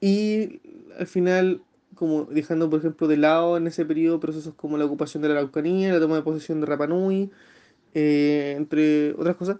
y 0.00 0.60
al 0.98 1.06
final 1.06 1.62
como 1.94 2.24
dejando, 2.24 2.68
por 2.68 2.80
ejemplo, 2.80 3.06
de 3.06 3.16
lado 3.16 3.56
en 3.56 3.66
ese 3.68 3.84
periodo 3.84 4.18
procesos 4.18 4.54
como 4.54 4.76
la 4.76 4.84
ocupación 4.84 5.22
de 5.22 5.28
la 5.28 5.34
Araucanía, 5.36 5.92
la 5.92 6.00
toma 6.00 6.16
de 6.16 6.22
posesión 6.22 6.60
de 6.60 6.66
Rapanui, 6.66 7.30
eh, 7.94 8.54
entre 8.56 9.12
otras 9.12 9.36
cosas. 9.36 9.58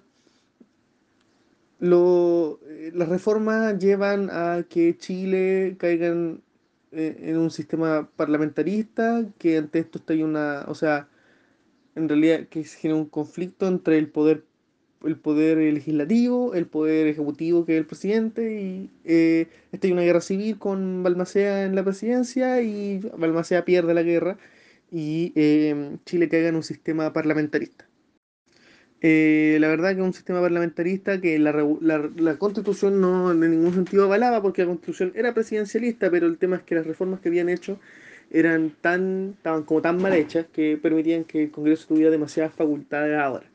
Eh, 1.80 2.90
las 2.94 3.08
reformas 3.08 3.78
llevan 3.78 4.28
a 4.30 4.64
que 4.68 4.96
Chile 4.96 5.76
caiga 5.78 6.08
en, 6.08 6.42
en 6.92 7.36
un 7.38 7.50
sistema 7.50 8.08
parlamentarista, 8.16 9.24
que 9.38 9.58
ante 9.58 9.78
esto 9.80 9.98
está 9.98 10.12
ahí 10.12 10.22
una, 10.22 10.64
o 10.68 10.74
sea, 10.74 11.08
en 11.94 12.08
realidad 12.08 12.46
que 12.48 12.64
se 12.64 12.78
genera 12.78 13.00
un 13.00 13.06
conflicto 13.08 13.66
entre 13.68 13.98
el 13.98 14.08
poder 14.08 14.44
el 15.04 15.16
poder 15.16 15.58
legislativo, 15.58 16.54
el 16.54 16.66
poder 16.66 17.06
ejecutivo 17.08 17.64
que 17.64 17.74
es 17.74 17.80
el 17.80 17.86
presidente 17.86 18.60
y 18.60 18.90
eh, 19.04 19.48
está 19.72 19.86
hay 19.86 19.92
una 19.92 20.02
guerra 20.02 20.20
civil 20.20 20.58
con 20.58 21.02
Balmacea 21.02 21.64
en 21.64 21.74
la 21.74 21.84
presidencia 21.84 22.62
y 22.62 23.00
Balmacea 23.16 23.64
pierde 23.64 23.94
la 23.94 24.02
guerra 24.02 24.38
y 24.90 25.32
eh, 25.34 25.98
Chile 26.04 26.28
caiga 26.28 26.48
en 26.48 26.56
un 26.56 26.62
sistema 26.62 27.12
parlamentarista. 27.12 27.86
Eh, 29.04 29.56
la 29.60 29.68
verdad 29.68 29.94
que 29.94 30.00
es 30.00 30.06
un 30.06 30.14
sistema 30.14 30.40
parlamentarista 30.40 31.20
que 31.20 31.38
la, 31.38 31.52
la, 31.80 32.10
la, 32.16 32.36
constitución 32.36 33.00
no 33.00 33.32
en 33.32 33.40
ningún 33.40 33.74
sentido 33.74 34.04
avalaba 34.04 34.40
porque 34.40 34.62
la 34.62 34.68
constitución 34.68 35.12
era 35.16 35.34
presidencialista, 35.34 36.08
pero 36.08 36.28
el 36.28 36.38
tema 36.38 36.56
es 36.56 36.62
que 36.62 36.76
las 36.76 36.86
reformas 36.86 37.18
que 37.20 37.28
habían 37.28 37.48
hecho 37.48 37.80
eran 38.30 38.72
tan, 38.80 39.36
como 39.66 39.82
tan 39.82 40.00
mal 40.00 40.14
hechas 40.14 40.46
que 40.52 40.78
permitían 40.80 41.24
que 41.24 41.44
el 41.44 41.50
Congreso 41.50 41.88
tuviera 41.88 42.10
demasiadas 42.10 42.54
facultades 42.54 43.18
ahora 43.18 43.52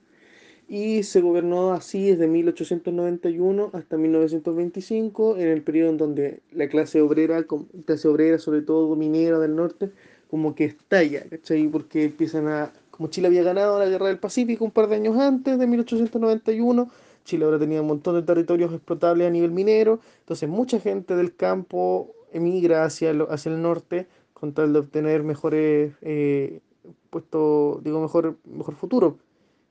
y 0.68 1.04
se 1.04 1.22
gobernó 1.22 1.74
así 1.74 2.12
desde 2.12 2.27
1891 2.27 3.72
hasta 3.74 3.98
1925, 3.98 5.38
en 5.38 5.48
el 5.48 5.62
periodo 5.62 5.92
en 5.92 5.98
donde 5.98 6.39
la 6.51 6.68
clase 6.68 7.01
obrera, 7.01 7.46
clase 7.86 8.08
obrera 8.08 8.38
sobre 8.38 8.62
todo 8.62 8.96
minera 8.96 9.39
del 9.39 9.56
norte, 9.56 9.92
como 10.30 10.56
que 10.56 10.66
estalla, 10.66 11.24
¿cachai? 11.30 11.68
Porque 11.70 12.04
empiezan 12.06 12.48
a, 12.48 12.74
como 12.98 13.10
Chile 13.10 13.27
había 13.27 13.44
ganado 13.44 13.77
la 13.77 13.86
guerra 13.86 14.08
del 14.08 14.20
Pacífico 14.20 14.66
un 14.66 14.72
par 14.72 14.88
de 14.88 14.96
años 14.96 15.18
antes 15.18 15.60
de 15.60 15.68
1891, 15.68 16.89
Chile 17.24 17.46
ahora 17.46 17.60
tenía 17.60 17.82
un 17.82 17.88
montón 17.88 18.16
de 18.16 18.24
territorios 18.24 18.74
explotables 18.74 19.27
a 19.27 19.30
nivel 19.30 19.51
minero, 19.51 20.00
entonces 20.20 20.50
mucha 20.50 20.80
gente 20.80 21.16
del 21.16 21.36
campo 21.36 22.16
emigra 22.34 22.84
hacia 22.86 23.12
el, 23.12 23.22
hacia 23.30 23.51
el 23.51 23.62
norte 23.62 24.08
con 24.34 24.54
tal 24.54 24.74
de 24.74 24.80
obtener 24.80 25.24
mejores 25.24 25.94
eh, 26.01 26.62
puestos, 27.10 27.84
digo, 27.84 28.01
mejor, 28.01 28.38
mejor 28.46 28.75
futuro 28.75 29.20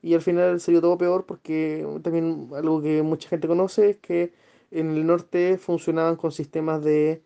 y 0.02 0.14
al 0.14 0.22
final 0.22 0.60
salió 0.60 0.80
todo 0.80 0.96
peor 0.98 1.26
porque 1.26 1.84
también 2.02 2.48
algo 2.54 2.80
que 2.80 3.02
mucha 3.02 3.28
gente 3.28 3.48
conoce 3.48 3.90
es 3.90 3.96
que 3.96 4.32
en 4.70 4.90
el 4.90 5.06
norte 5.06 5.58
funcionaban 5.58 6.16
con 6.16 6.30
sistemas 6.32 6.82
de, 6.84 7.22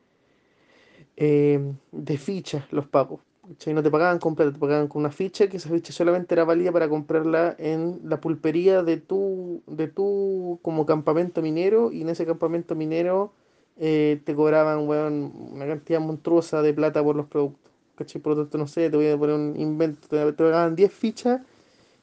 eh, 1.16 1.74
de 1.92 2.18
fichas 2.18 2.72
los 2.72 2.86
pagos. 2.86 3.20
Y 3.66 3.74
no 3.74 3.82
te 3.82 3.90
pagaban 3.90 4.18
completo, 4.20 4.52
te 4.52 4.58
pagaban 4.58 4.86
con 4.86 5.00
una 5.00 5.10
ficha 5.10 5.48
que 5.48 5.56
esa 5.56 5.68
ficha 5.68 5.92
solamente 5.92 6.34
era 6.34 6.44
válida 6.44 6.70
para 6.70 6.88
comprarla 6.88 7.56
en 7.58 8.00
la 8.04 8.20
pulpería 8.20 8.82
de 8.84 8.98
tu, 8.98 9.62
de 9.66 9.88
tu 9.88 10.60
como 10.62 10.86
campamento 10.86 11.42
minero 11.42 11.90
y 11.90 12.02
en 12.02 12.10
ese 12.10 12.24
campamento 12.26 12.76
minero 12.76 13.32
eh, 13.76 14.20
te 14.24 14.34
cobraban 14.36 14.78
una 14.80 15.66
cantidad 15.66 16.00
monstruosa 16.00 16.62
de 16.62 16.72
plata 16.74 17.02
por 17.02 17.16
los 17.16 17.26
productos. 17.26 17.72
¿cachai? 17.96 18.20
Por 18.22 18.36
lo 18.36 18.42
tanto, 18.44 18.58
no 18.58 18.66
sé, 18.66 18.88
te 18.88 18.96
voy 18.96 19.08
a 19.08 19.18
poner 19.18 19.34
un 19.34 19.58
invento, 19.58 20.08
te, 20.08 20.24
te 20.32 20.32
pagaban 20.32 20.76
10 20.76 20.92
fichas 20.92 21.40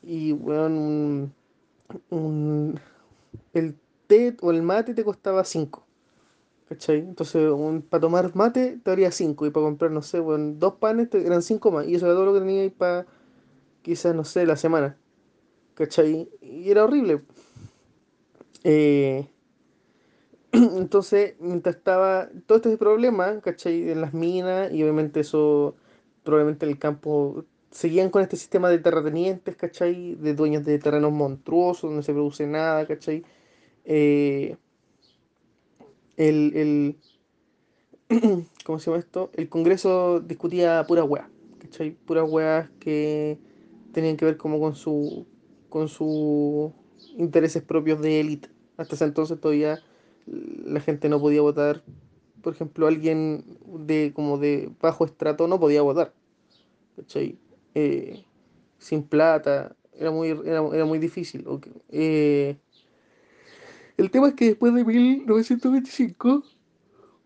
y, 0.03 0.31
bueno, 0.33 1.31
un, 2.09 2.79
el 3.53 3.75
té 4.07 4.35
o 4.41 4.51
el 4.51 4.61
mate 4.63 4.93
te 4.93 5.03
costaba 5.03 5.43
5. 5.43 5.86
¿Cachai? 6.69 6.99
Entonces, 6.99 7.49
para 7.89 8.01
tomar 8.01 8.35
mate 8.35 8.79
te 8.83 8.91
haría 8.91 9.11
5 9.11 9.45
y 9.45 9.51
para 9.51 9.65
comprar, 9.65 9.91
no 9.91 10.01
sé, 10.01 10.19
bueno, 10.19 10.53
dos 10.57 10.75
panes 10.75 11.09
te, 11.09 11.25
eran 11.25 11.41
5 11.41 11.71
más. 11.71 11.87
Y 11.87 11.95
eso 11.95 12.05
era 12.05 12.15
todo 12.15 12.25
lo 12.25 12.33
que 12.33 12.39
tenía 12.39 12.61
ahí 12.63 12.69
para, 12.69 13.05
quizás, 13.81 14.13
no 14.15 14.25
sé, 14.25 14.45
la 14.45 14.57
semana. 14.57 14.97
¿Cachai? 15.75 16.29
Y 16.41 16.69
era 16.69 16.83
horrible. 16.85 17.21
Eh, 18.63 19.29
entonces, 20.51 21.35
mientras 21.39 21.75
estaba 21.77 22.29
todo 22.45 22.57
este 22.57 22.77
problema, 22.77 23.39
¿cachai? 23.41 23.89
En 23.91 24.01
las 24.01 24.13
minas 24.13 24.71
y 24.73 24.83
obviamente 24.83 25.21
eso, 25.21 25.75
probablemente 26.23 26.65
el 26.65 26.79
campo 26.79 27.45
seguían 27.71 28.09
con 28.09 28.23
este 28.23 28.37
sistema 28.37 28.69
de 28.69 28.79
terratenientes, 28.79 29.55
¿cachai? 29.55 30.15
De 30.15 30.33
dueños 30.33 30.65
de 30.65 30.79
terrenos 30.79 31.11
monstruosos, 31.11 31.89
donde 31.89 32.03
se 32.03 32.13
produce 32.13 32.47
nada, 32.47 32.85
¿cachai? 32.87 33.23
Eh, 33.85 34.57
el, 36.17 36.51
el 36.55 36.97
¿cómo 38.65 38.79
se 38.79 38.89
llama 38.89 38.99
esto? 38.99 39.31
El 39.33 39.49
Congreso 39.49 40.19
discutía 40.19 40.83
pura 40.87 41.03
weas, 41.03 41.27
¿cachai? 41.59 41.91
Puras 41.91 42.29
weas 42.29 42.69
que 42.79 43.37
tenían 43.93 44.17
que 44.17 44.25
ver 44.25 44.37
como 44.37 44.59
con 44.59 44.75
su 44.75 45.25
con 45.69 45.89
sus 45.89 46.71
intereses 47.17 47.63
propios 47.63 48.01
de 48.01 48.19
élite. 48.19 48.49
Hasta 48.77 48.95
ese 48.95 49.05
entonces 49.05 49.39
todavía 49.39 49.79
la 50.25 50.79
gente 50.79 51.09
no 51.09 51.19
podía 51.19 51.41
votar. 51.41 51.83
Por 52.41 52.53
ejemplo, 52.53 52.87
alguien 52.87 53.43
de 53.65 54.11
como 54.13 54.37
de 54.37 54.71
bajo 54.81 55.05
estrato 55.05 55.47
no 55.47 55.59
podía 55.59 55.81
votar. 55.81 56.13
¿Cachai? 56.95 57.37
Eh, 57.75 58.23
sin 58.77 59.03
plata, 59.03 59.75
era 59.93 60.11
muy, 60.11 60.29
era, 60.45 60.85
muy 60.85 60.99
difícil. 60.99 61.45
Eh, 61.89 62.57
el 63.97 64.11
tema 64.11 64.29
es 64.29 64.35
que 64.35 64.45
después 64.45 64.73
de 64.73 64.85
1925, 64.85 66.43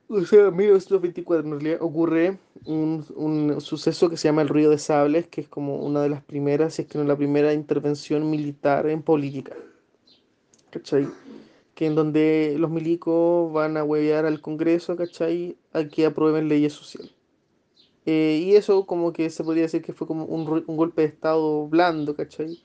o 0.07 0.25
sea, 0.25 0.51
1924 0.51 1.45
en 1.45 1.51
realidad, 1.51 1.77
ocurre 1.81 2.39
un, 2.65 3.59
suceso 3.59 4.09
que 4.09 4.17
se 4.17 4.27
llama 4.27 4.41
el 4.41 4.49
Río 4.49 4.69
de 4.69 4.77
Sables, 4.77 5.27
que 5.27 5.41
es 5.41 5.47
como 5.47 5.77
una 5.77 6.01
de 6.01 6.09
las 6.09 6.23
primeras, 6.23 6.75
si 6.75 6.83
es 6.83 6.87
que 6.87 6.97
no 6.97 7.03
la 7.03 7.15
primera 7.15 7.53
intervención 7.53 8.29
militar 8.29 8.87
en 8.87 9.01
política. 9.01 9.55
¿Cachai? 10.69 11.07
que 11.81 11.87
en 11.87 11.95
donde 11.95 12.55
los 12.59 12.69
milicos 12.69 13.51
van 13.53 13.75
a 13.75 13.83
huevear 13.83 14.25
al 14.25 14.39
Congreso, 14.39 14.95
¿cachai? 14.95 15.57
A 15.73 15.85
que 15.85 16.05
aprueben 16.05 16.47
leyes 16.47 16.73
sociales. 16.73 17.11
Eh, 18.05 18.39
y 18.43 18.55
eso 18.55 18.85
como 18.85 19.13
que 19.13 19.29
se 19.31 19.43
podría 19.43 19.63
decir 19.63 19.81
que 19.81 19.91
fue 19.93 20.05
como 20.05 20.25
un, 20.25 20.63
un 20.67 20.77
golpe 20.77 21.01
de 21.01 21.07
Estado 21.07 21.67
blando, 21.67 22.15
¿cachai? 22.15 22.59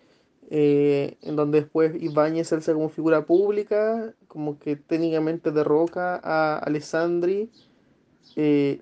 Eh, 0.48 1.16
en 1.22 1.34
donde 1.36 1.62
después 1.62 2.00
Ibáñez 2.00 2.52
alza 2.52 2.72
como 2.72 2.88
figura 2.88 3.26
pública, 3.26 4.14
como 4.28 4.58
que 4.58 4.76
técnicamente 4.76 5.50
derroca 5.50 6.20
a 6.22 6.58
Alessandri, 6.58 7.50
eh, 8.36 8.80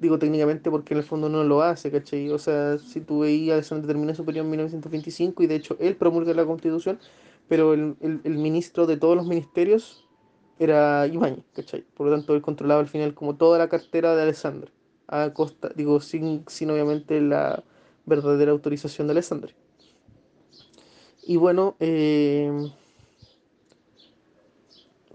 digo 0.00 0.18
técnicamente 0.18 0.70
porque 0.70 0.94
en 0.94 0.98
el 0.98 1.04
fondo 1.04 1.28
no 1.28 1.44
lo 1.44 1.62
hace, 1.62 1.90
¿cachai? 1.90 2.30
O 2.30 2.38
sea, 2.38 2.78
si 2.78 3.00
tú 3.00 3.20
veías, 3.20 3.54
Alessandri 3.54 3.86
termina 3.88 4.14
su 4.14 4.24
periodo 4.24 4.44
en 4.44 4.50
1925 4.50 5.42
y 5.42 5.46
de 5.46 5.54
hecho 5.56 5.76
él 5.80 5.96
promulga 5.96 6.34
la 6.34 6.44
constitución, 6.44 6.98
pero 7.48 7.74
el, 7.74 7.96
el, 8.00 8.20
el 8.24 8.38
ministro 8.38 8.86
de 8.86 8.96
todos 8.98 9.16
los 9.16 9.26
ministerios 9.26 10.06
era 10.58 11.06
Ibáñez, 11.06 11.44
¿cachai? 11.54 11.82
Por 11.94 12.08
lo 12.08 12.14
tanto, 12.16 12.34
él 12.34 12.42
controlaba 12.42 12.80
al 12.80 12.88
final 12.88 13.14
como 13.14 13.36
toda 13.36 13.58
la 13.58 13.68
cartera 13.68 14.14
de 14.16 14.22
Alessandri, 14.22 14.70
a 15.08 15.32
costa, 15.32 15.70
digo, 15.74 16.00
sin, 16.00 16.44
sin 16.48 16.70
obviamente 16.70 17.20
la 17.20 17.64
verdadera 18.06 18.52
autorización 18.52 19.06
de 19.06 19.12
Alessandri. 19.12 19.54
Y 21.28 21.36
bueno, 21.36 21.74
eh, 21.80 22.52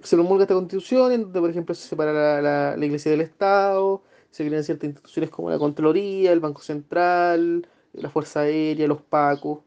se 0.03 0.17
promulga 0.17 0.43
esta 0.43 0.55
constitución 0.55 1.13
en 1.13 1.21
donde, 1.21 1.39
por 1.39 1.49
ejemplo, 1.49 1.73
se 1.73 1.87
separa 1.87 2.11
la, 2.11 2.75
la, 2.75 2.85
iglesia 2.85 3.11
del 3.11 3.21
Estado, 3.21 4.03
se 4.29 4.45
crean 4.45 4.65
ciertas 4.65 4.89
instituciones 4.89 5.29
como 5.29 5.49
la 5.49 5.57
Contraloría, 5.57 6.33
el 6.33 6.41
Banco 6.41 6.61
Central, 6.61 7.65
la 7.93 8.09
Fuerza 8.09 8.41
Aérea, 8.41 8.89
los 8.89 9.01
Pacos. 9.01 9.59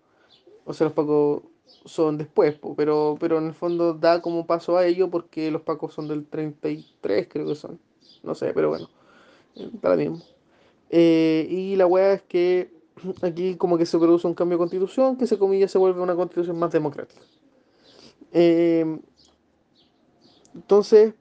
O 0.67 0.75
sea, 0.75 0.85
los 0.85 0.93
Pacos 0.93 1.45
son 1.87 2.19
después, 2.19 2.59
pero, 2.77 3.17
pero 3.19 3.39
en 3.39 3.47
el 3.47 3.55
fondo 3.55 3.95
da 3.95 4.21
como 4.21 4.47
paso 4.47 4.77
a 4.77 4.87
ello 4.87 5.11
porque 5.11 5.51
los 5.51 5.63
Pacos 5.63 5.95
son 5.95 6.09
del 6.09 6.27
33, 6.27 7.27
creo 7.27 7.47
que 7.47 7.55
son. 7.55 7.81
No 8.23 8.35
sé, 8.35 8.53
pero 8.53 8.69
bueno, 8.69 8.91
da 9.81 9.91
lo 9.91 9.97
mismo. 9.97 10.23
Eh, 10.91 11.47
y 11.49 11.77
la 11.77 11.87
weá 11.87 12.13
es 12.13 12.23
que 12.23 12.74
aquí 13.23 13.57
como 13.57 13.77
que 13.79 13.87
se 13.87 13.99
produce 13.99 14.27
un 14.27 14.35
cambio 14.35 14.57
de 14.57 14.61
constitución 14.61 15.17
que 15.17 15.27
se 15.27 15.39
comillas 15.39 15.71
se 15.71 15.79
vuelve 15.79 16.01
una 16.01 16.15
constitución 16.15 16.59
más 16.59 16.71
democrática. 16.73 17.21
Eh, 18.33 18.99
entonces, 20.55 21.15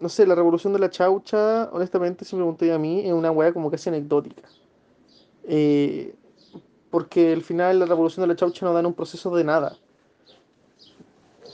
no 0.00 0.08
sé, 0.08 0.26
la 0.26 0.34
revolución 0.34 0.72
de 0.72 0.78
la 0.78 0.90
chaucha, 0.90 1.68
honestamente, 1.72 2.24
si 2.24 2.36
me 2.36 2.40
pregunté 2.40 2.72
a 2.72 2.78
mí, 2.78 3.06
es 3.06 3.12
una 3.12 3.30
weá 3.30 3.52
como 3.52 3.70
casi 3.70 3.88
anecdótica. 3.88 4.42
Eh, 5.44 6.14
porque 6.90 7.32
al 7.32 7.42
final 7.42 7.78
la 7.78 7.86
revolución 7.86 8.22
de 8.22 8.28
la 8.28 8.36
chaucha 8.36 8.66
no 8.66 8.72
da 8.72 8.80
en 8.80 8.86
un 8.86 8.94
proceso 8.94 9.34
de 9.34 9.44
nada. 9.44 9.76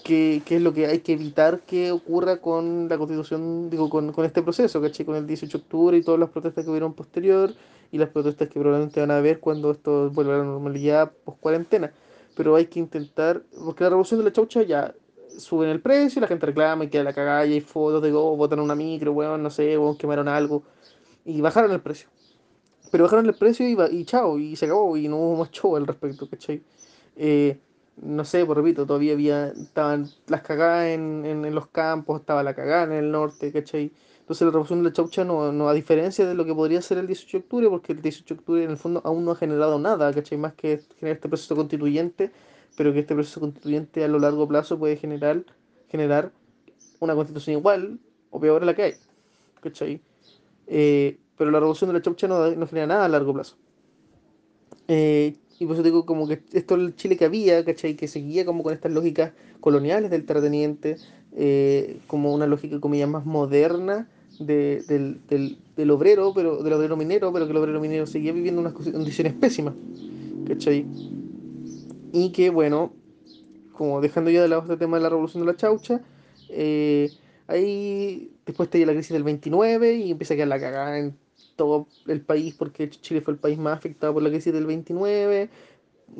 Que, 0.06 0.40
que, 0.44 0.56
es 0.56 0.62
lo 0.62 0.72
que 0.72 0.86
hay 0.86 1.00
que 1.00 1.14
evitar 1.14 1.62
que 1.62 1.90
ocurra 1.90 2.36
con 2.40 2.88
la 2.88 2.96
constitución, 2.96 3.68
digo, 3.70 3.90
con, 3.90 4.12
con 4.12 4.24
este 4.24 4.40
proceso, 4.40 4.80
¿cachai? 4.80 5.04
Con 5.04 5.16
el 5.16 5.26
18 5.26 5.58
de 5.58 5.64
octubre 5.64 5.96
y 5.96 6.02
todas 6.02 6.20
las 6.20 6.30
protestas 6.30 6.64
que 6.64 6.70
hubieron 6.70 6.94
posterior 6.94 7.52
y 7.90 7.98
las 7.98 8.10
protestas 8.10 8.46
que 8.48 8.60
probablemente 8.60 9.00
van 9.00 9.10
a 9.10 9.18
haber 9.18 9.40
cuando 9.40 9.72
esto 9.72 10.10
vuelva 10.10 10.36
a 10.36 10.38
la 10.38 10.44
normalidad 10.44 11.10
post 11.24 11.40
cuarentena. 11.40 11.92
Pero 12.36 12.54
hay 12.54 12.66
que 12.66 12.78
intentar, 12.78 13.42
porque 13.64 13.82
la 13.82 13.90
revolución 13.90 14.20
de 14.20 14.24
la 14.26 14.32
chaucha 14.32 14.62
ya 14.62 14.94
suben 15.38 15.70
el 15.70 15.80
precio, 15.80 16.20
la 16.20 16.28
gente 16.28 16.46
reclama 16.46 16.84
y 16.84 16.88
queda 16.88 17.02
la 17.02 17.12
cagada 17.12 17.44
y 17.44 17.54
hay 17.54 17.60
fotos 17.60 18.00
de 18.00 18.12
go, 18.12 18.36
botan 18.36 18.60
una 18.60 18.76
micro, 18.76 19.10
weón, 19.12 19.42
no 19.42 19.50
sé, 19.50 19.76
weón, 19.76 19.96
quemaron 19.96 20.28
algo 20.28 20.62
y 21.24 21.40
bajaron 21.40 21.72
el 21.72 21.80
precio. 21.80 22.08
Pero 22.92 23.04
bajaron 23.04 23.26
el 23.26 23.34
precio 23.34 23.68
y, 23.68 23.76
y 23.90 24.04
chao, 24.04 24.38
y 24.38 24.54
se 24.54 24.66
acabó, 24.66 24.96
y 24.96 25.08
no 25.08 25.16
hubo 25.16 25.38
más 25.38 25.50
show 25.50 25.76
al 25.76 25.86
respecto, 25.86 26.28
¿cachai? 26.28 26.62
Eh, 27.16 27.58
no 27.96 28.24
sé, 28.24 28.44
por 28.44 28.56
repito, 28.56 28.86
todavía 28.86 29.14
había, 29.14 29.48
estaban 29.48 30.08
las 30.28 30.42
cagadas 30.42 30.86
en, 30.88 31.24
en, 31.24 31.44
en, 31.44 31.54
los 31.54 31.68
campos, 31.68 32.20
estaba 32.20 32.42
la 32.42 32.54
cagada 32.54 32.84
en 32.84 32.92
el 32.92 33.10
norte, 33.10 33.52
¿cachai? 33.52 33.92
Entonces 34.20 34.44
la 34.44 34.50
revolución 34.50 34.80
de 34.82 34.90
la 34.90 34.92
chaucha 34.92 35.24
no, 35.24 35.52
no, 35.52 35.68
a 35.68 35.72
diferencia 35.72 36.26
de 36.26 36.34
lo 36.34 36.44
que 36.44 36.54
podría 36.54 36.82
ser 36.82 36.98
el 36.98 37.06
18 37.06 37.38
de 37.38 37.42
octubre, 37.44 37.68
porque 37.70 37.92
el 37.92 38.02
18 38.02 38.34
de 38.34 38.40
octubre 38.40 38.64
en 38.64 38.70
el 38.70 38.76
fondo 38.76 39.00
aún 39.04 39.24
no 39.24 39.30
ha 39.30 39.36
generado 39.36 39.78
nada, 39.78 40.12
¿cachai? 40.12 40.36
Más 40.36 40.54
que 40.54 40.80
generar 40.98 41.16
este 41.16 41.28
proceso 41.28 41.56
constituyente, 41.56 42.32
pero 42.76 42.92
que 42.92 43.00
este 43.00 43.14
proceso 43.14 43.40
constituyente 43.40 44.04
a 44.04 44.08
lo 44.08 44.18
largo 44.18 44.46
plazo 44.46 44.78
puede 44.78 44.96
generar, 44.96 45.44
generar 45.88 46.32
una 47.00 47.14
constitución 47.14 47.58
igual 47.58 47.98
o 48.30 48.40
peor 48.40 48.62
a 48.62 48.66
la 48.66 48.74
que 48.74 48.82
hay, 48.82 48.94
¿cachai? 49.60 50.00
Eh, 50.66 51.18
pero 51.38 51.50
la 51.50 51.60
revolución 51.60 51.88
de 51.88 51.94
la 51.94 52.02
chaucha 52.02 52.26
no, 52.28 52.50
no 52.50 52.66
genera 52.66 52.88
nada 52.88 53.04
a 53.04 53.08
largo 53.08 53.32
plazo. 53.32 53.56
Eh, 54.88 55.36
y 55.58 55.66
por 55.66 55.74
eso 55.74 55.82
digo 55.82 56.04
como 56.04 56.28
que 56.28 56.42
esto 56.52 56.76
es 56.76 56.80
el 56.80 56.96
Chile 56.96 57.16
que 57.16 57.24
había, 57.24 57.64
¿cachai? 57.64 57.96
Que 57.96 58.08
seguía 58.08 58.44
como 58.44 58.62
con 58.62 58.72
estas 58.72 58.92
lógicas 58.92 59.32
coloniales 59.60 60.10
del 60.10 60.24
terrateniente, 60.24 60.96
eh, 61.34 61.98
como 62.06 62.34
una 62.34 62.46
lógica 62.46 62.80
comillas 62.80 63.08
más 63.08 63.24
moderna 63.24 64.08
de, 64.38 64.82
del, 64.86 65.20
del, 65.28 65.58
del, 65.76 65.90
obrero, 65.90 66.32
pero 66.34 66.62
del 66.62 66.72
obrero 66.74 66.96
minero, 66.96 67.32
pero 67.32 67.46
que 67.46 67.52
el 67.52 67.56
obrero 67.56 67.80
minero 67.80 68.06
seguía 68.06 68.32
viviendo 68.32 68.60
unas 68.60 68.74
condiciones 68.74 69.32
pésimas, 69.34 69.74
¿cachai? 70.46 70.84
Y 72.12 72.30
que 72.32 72.50
bueno, 72.50 72.92
como 73.72 74.00
dejando 74.00 74.30
ya 74.30 74.42
de 74.42 74.48
lado 74.48 74.62
este 74.62 74.76
tema 74.76 74.98
de 74.98 75.02
la 75.04 75.08
revolución 75.08 75.44
de 75.44 75.52
la 75.52 75.56
chaucha, 75.56 76.02
eh, 76.50 77.10
ahí 77.46 78.30
después 78.44 78.68
te 78.68 78.84
la 78.84 78.92
crisis 78.92 79.12
del 79.12 79.24
29 79.24 79.94
y 79.94 80.10
empieza 80.10 80.34
a 80.34 80.36
quedar 80.36 80.48
la 80.48 80.60
cagada 80.60 80.98
en 80.98 81.16
todo 81.56 81.88
el 82.06 82.20
país 82.20 82.54
porque 82.54 82.88
Chile 82.90 83.20
fue 83.20 83.34
el 83.34 83.40
país 83.40 83.58
más 83.58 83.78
afectado 83.78 84.14
por 84.14 84.22
la 84.22 84.30
crisis 84.30 84.52
del 84.52 84.66
29, 84.66 85.50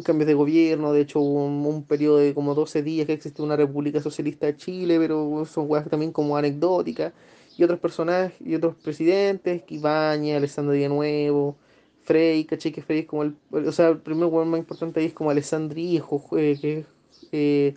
cambios 0.05 0.27
de 0.27 0.35
gobierno, 0.35 0.93
de 0.93 1.03
hecho 1.03 1.21
hubo 1.21 1.45
un, 1.47 1.85
periodo 1.85 2.19
de 2.19 2.35
como 2.35 2.55
12 2.55 2.83
días 2.83 3.07
que 3.07 3.13
existió 3.13 3.45
una 3.45 3.57
república 3.57 4.01
socialista 4.01 4.47
de 4.47 4.57
Chile, 4.57 4.99
pero 4.99 5.45
son 5.47 5.69
cosas 5.69 5.89
también 5.89 6.13
como 6.13 6.37
anecdóticas, 6.37 7.13
y 7.57 7.65
otros 7.65 7.79
personajes, 7.81 8.35
y 8.41 8.55
otros 8.55 8.75
presidentes, 8.77 9.63
Ibañez, 9.69 10.37
Alessandro 10.37 10.75
de 10.75 10.89
Nuevo, 10.89 11.57
Frey, 12.05 12.45
caché 12.45 12.73
que 12.73 12.83
Frey 12.83 13.01
es 13.01 13.07
como 13.07 13.23
el, 13.23 13.37
o 13.51 13.73
sea, 13.73 13.89
el 13.89 13.99
primer 13.99 14.29
gobierno 14.29 14.53
más 14.53 14.61
importante 14.61 15.01
ahí 15.01 15.07
es 15.07 15.13
como 15.13 15.31
Alessandri 15.31 15.97
eh, 15.97 16.59
que 16.61 16.79
es 16.79 16.87
eh, 17.33 17.75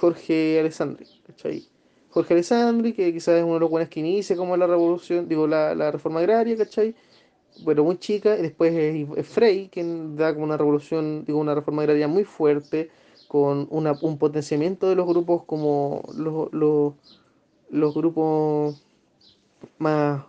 Jorge 0.00 0.60
Alessandri, 0.60 1.06
¿cachai? 1.26 1.68
Jorge 2.10 2.34
Alessandri, 2.34 2.92
que 2.94 3.12
quizás 3.12 3.36
es 3.36 3.44
uno 3.44 3.54
de 3.54 3.60
los 3.60 3.70
buenos 3.70 3.88
que 3.90 4.00
inicia 4.00 4.36
como 4.36 4.56
la 4.56 4.66
revolución, 4.66 5.28
digo, 5.28 5.46
la, 5.46 5.74
la 5.74 5.90
reforma 5.90 6.20
agraria, 6.20 6.56
¿cachai? 6.56 6.94
Bueno, 7.64 7.84
muy 7.84 7.98
chica, 7.98 8.38
y 8.38 8.42
después 8.42 8.72
es, 8.74 9.08
es 9.16 9.26
Frey, 9.28 9.68
quien 9.68 10.16
da 10.16 10.32
como 10.32 10.44
una 10.44 10.56
revolución, 10.56 11.24
digo, 11.24 11.38
una 11.38 11.54
reforma 11.54 11.82
agraria 11.82 12.08
muy 12.08 12.24
fuerte, 12.24 12.90
con 13.28 13.68
una, 13.70 13.92
un 14.00 14.18
potenciamiento 14.18 14.88
de 14.88 14.96
los 14.96 15.06
grupos 15.06 15.44
como 15.44 16.02
los, 16.16 16.52
los, 16.52 16.94
los 17.70 17.94
grupos 17.94 18.82
más 19.78 20.24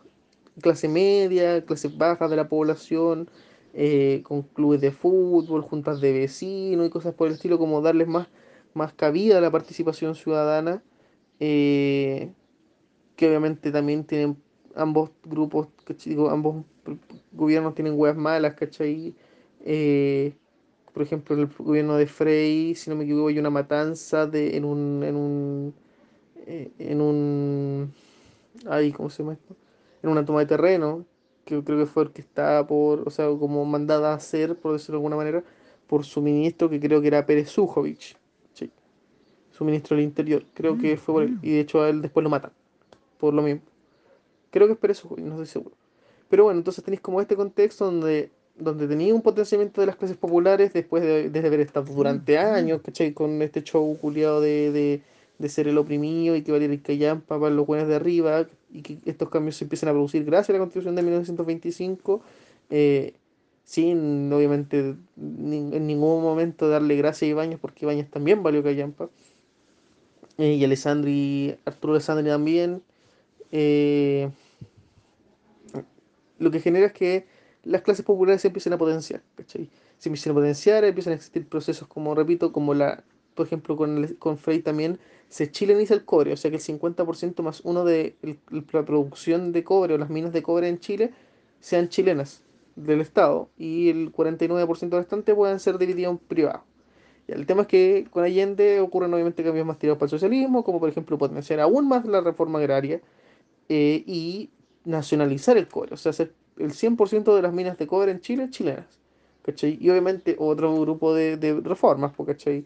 clase 0.62 0.90
media, 0.90 1.64
clase 1.66 1.88
baja 1.88 2.28
de 2.28 2.36
la 2.36 2.50
población, 2.50 3.30
eh, 3.74 4.22
con 4.24 4.42
clubes 4.44 4.82
de 4.82 4.92
fútbol, 4.92 5.62
juntas 5.62 6.02
de 6.02 6.12
vecinos 6.12 6.88
y 6.88 6.90
cosas 6.90 7.14
por 7.14 7.28
el 7.28 7.36
estilo, 7.36 7.58
como 7.58 7.82
darles 7.82 8.08
más, 8.08 8.28
más 8.74 8.94
cabida 8.94 9.38
a 9.38 9.42
la 9.42 9.52
participación 9.52 10.16
ciudadana 10.16 10.84
eh, 11.40 12.34
que 13.16 13.28
obviamente 13.28 13.72
también 13.72 14.06
tienen 14.06 14.42
ambos 14.76 15.12
grupos, 15.24 15.70
digo, 16.06 16.30
ambos 16.30 16.66
gobiernos 17.32 17.76
tienen 17.76 17.94
huevas 18.00 18.18
malas, 18.18 18.56
¿cachai? 18.56 19.16
Eh, 19.62 20.34
por 20.94 21.04
ejemplo, 21.04 21.36
en 21.36 21.44
el 21.44 21.48
gobierno 21.58 21.98
de 21.98 22.08
Frey, 22.08 22.76
si 22.76 22.90
no 22.90 22.96
me 22.96 23.06
equivoco, 23.06 23.30
hay 23.30 23.40
una 23.40 23.50
matanza 23.52 24.28
de, 24.28 24.58
en 24.58 24.66
un, 24.66 25.04
en 25.04 25.16
un, 25.16 25.76
eh, 26.48 26.72
en 26.80 27.02
un, 27.02 27.94
ay, 28.68 28.92
¿cómo 28.92 29.10
se 29.10 29.24
llama 29.24 29.34
esto? 29.34 29.56
En 30.04 30.10
una 30.12 30.26
toma 30.26 30.42
de 30.42 30.48
terreno, 30.48 31.06
que 31.46 31.64
creo 31.64 31.80
que 31.80 31.86
fue 31.88 32.04
orquestada 32.04 32.68
por, 32.68 33.08
o 33.08 33.12
sea, 33.12 33.28
como 33.28 33.66
mandada 33.66 34.12
a 34.14 34.16
hacer, 34.16 34.58
por 34.60 34.74
decirlo 34.74 34.96
de 34.96 35.00
alguna 35.00 35.18
manera, 35.18 35.44
por 35.88 36.06
su 36.06 36.22
ministro, 36.22 36.70
que 36.70 36.80
creo 36.80 37.02
que 37.02 37.08
era 37.08 37.26
Pérez 37.26 37.50
Sujovic 37.52 38.19
su 39.60 39.66
ministro 39.66 39.98
del 39.98 40.06
Interior. 40.06 40.44
Creo 40.54 40.78
que 40.78 40.96
fue 40.96 41.14
por 41.14 41.24
él. 41.24 41.38
Y 41.42 41.52
de 41.52 41.60
hecho 41.60 41.82
a 41.82 41.90
él 41.90 42.02
después 42.02 42.24
lo 42.24 42.30
matan. 42.30 42.52
Por 43.20 43.34
lo 43.34 43.42
mismo. 43.42 43.62
Creo 44.52 44.68
que 44.68 44.74
es 44.74 44.80
por 44.80 44.90
eso, 44.90 45.14
no 45.18 45.32
estoy 45.34 45.46
seguro. 45.48 45.76
Pero 46.30 46.46
bueno, 46.46 46.60
entonces 46.60 46.84
tenéis 46.84 47.02
como 47.02 47.20
este 47.20 47.36
contexto 47.36 47.86
donde, 47.86 48.32
donde 48.58 48.88
tenéis 48.88 49.12
un 49.12 49.22
potenciamiento 49.22 49.82
de 49.82 49.88
las 49.88 49.98
clases 49.98 50.16
populares 50.16 50.72
después 50.72 51.04
de, 51.04 51.30
de 51.30 51.40
haber 51.46 51.60
estado 51.60 51.94
durante 51.94 52.38
años, 52.38 52.82
¿cachai? 52.82 53.14
Con 53.14 53.42
este 53.42 53.62
show 53.64 53.98
culiado 53.98 54.40
de, 54.40 54.72
de, 54.72 55.02
de, 55.38 55.50
ser 55.50 55.68
el 55.68 55.78
oprimido 55.78 56.38
y 56.38 56.42
que 56.42 56.54
valiera 56.54 56.74
el 56.74 56.82
callampa 56.82 57.38
para 57.38 57.54
los 57.54 57.68
buenos 57.68 57.90
de 57.90 57.96
arriba 57.96 58.48
y 58.72 58.82
que 58.82 59.00
estos 59.06 59.30
cambios 59.30 59.58
se 59.58 59.66
empiezan 59.66 59.90
a 59.90 59.92
producir 59.92 60.24
gracias 60.24 60.52
a 60.52 60.54
la 60.54 60.60
constitución 60.60 60.96
de 60.96 61.02
1925. 61.02 62.22
Eh, 62.70 63.14
sin 63.66 64.32
obviamente 64.34 64.80
en 64.80 65.86
ningún 65.86 66.24
momento 66.24 66.70
darle 66.70 66.96
gracias 66.96 67.28
a 67.28 67.32
Ibáñez 67.32 67.60
porque 67.60 67.86
Ibáñez 67.86 68.10
también 68.10 68.42
valió 68.42 68.64
callampa 68.64 69.10
eh, 70.40 70.54
y 70.54 70.64
Alessandri, 70.64 71.56
Arturo 71.66 71.94
Alessandri 71.94 72.28
también. 72.28 72.82
Eh, 73.52 74.32
lo 76.40 76.50
que 76.50 76.60
genera 76.60 76.88
es 76.88 76.94
que 76.94 77.28
las 77.64 77.84
clases 77.84 78.06
populares 78.06 78.42
se 78.42 78.48
empiezan 78.48 78.74
a 78.74 78.78
potenciar, 78.78 79.22
¿cachai? 79.36 79.70
Se 80.00 80.10
empiezan 80.10 80.32
a 80.32 80.36
potenciar, 80.36 80.84
empiezan 80.84 81.14
a 81.14 81.18
existir 81.18 81.48
procesos 81.48 81.88
como, 81.88 82.16
repito, 82.16 82.52
como 82.52 82.74
la 82.74 83.04
por 83.40 83.48
ejemplo, 83.48 83.78
con, 83.78 84.06
con 84.20 84.38
Frey 84.38 84.62
también 84.62 85.00
se 85.30 85.50
chileniza 85.50 85.94
el 85.94 86.04
cobre, 86.04 86.34
o 86.34 86.36
sea 86.36 86.52
que 86.52 86.58
el 86.58 86.62
50% 86.62 87.42
más 87.42 87.62
uno 87.64 87.86
de 87.86 88.18
la 88.72 88.84
producción 88.84 89.54
de 89.54 89.64
cobre 89.64 89.94
o 89.94 89.98
las 89.98 90.10
minas 90.10 90.34
de 90.34 90.44
cobre 90.44 90.68
en 90.68 90.80
Chile 90.80 91.14
sean 91.62 91.88
chilenas 91.88 92.44
del 92.76 93.00
Estado 93.00 93.50
y 93.58 93.90
el 93.92 94.12
49% 94.12 94.90
restante 94.90 95.34
puedan 95.34 95.62
ser 95.62 95.78
divididos 95.78 96.12
en 96.12 96.18
privado. 96.18 96.66
El 97.32 97.46
tema 97.46 97.64
es 97.64 97.68
que 97.68 98.08
con 98.12 98.24
Allende 98.24 98.80
ocurren 98.80 99.14
obviamente 99.14 99.44
cambios 99.44 99.66
más 99.66 99.78
tirados 99.78 99.98
para 99.98 100.08
el 100.08 100.12
socialismo, 100.12 100.64
como 100.64 100.80
por 100.80 100.90
ejemplo 100.90 101.18
potenciar 101.18 101.60
aún 101.60 101.88
más 101.88 102.06
la 102.06 102.22
reforma 102.22 102.60
agraria 102.60 103.02
eh, 103.70 104.04
y 104.06 104.50
nacionalizar 104.86 105.58
el 105.58 105.68
cobre, 105.68 105.94
o 105.94 105.98
sea, 105.98 106.12
hacer 106.12 106.34
el 106.58 106.72
100% 106.72 107.36
de 107.36 107.42
las 107.42 107.54
minas 107.54 107.78
de 107.78 107.88
cobre 107.88 108.12
en 108.12 108.20
Chile 108.22 108.50
chilenas. 108.50 109.00
Y 109.62 109.90
obviamente 109.90 110.36
otro 110.38 110.80
grupo 110.80 111.14
de, 111.14 111.38
de 111.38 111.60
reformas, 111.62 112.12
¿cachai? 112.26 112.66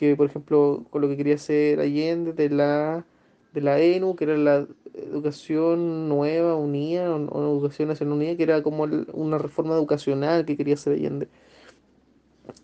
que 0.00 0.16
por 0.16 0.28
ejemplo 0.28 0.86
con 0.90 1.02
lo 1.02 1.08
que 1.08 1.16
quería 1.18 1.34
hacer 1.34 1.78
Allende 1.80 2.32
de 2.32 2.48
la, 2.48 3.04
de 3.52 3.60
la 3.60 3.80
ENU, 3.80 4.16
que 4.16 4.24
era 4.24 4.36
la 4.36 4.66
educación 4.94 6.08
nueva, 6.08 6.56
unida, 6.56 7.14
o, 7.14 7.58
educación 7.58 7.88
nacional 7.88 8.14
unida, 8.14 8.36
que 8.36 8.44
era 8.44 8.62
como 8.62 8.84
una 9.12 9.38
reforma 9.38 9.74
educacional 9.74 10.46
que 10.46 10.56
quería 10.56 10.74
hacer 10.74 10.94
Allende. 10.94 11.28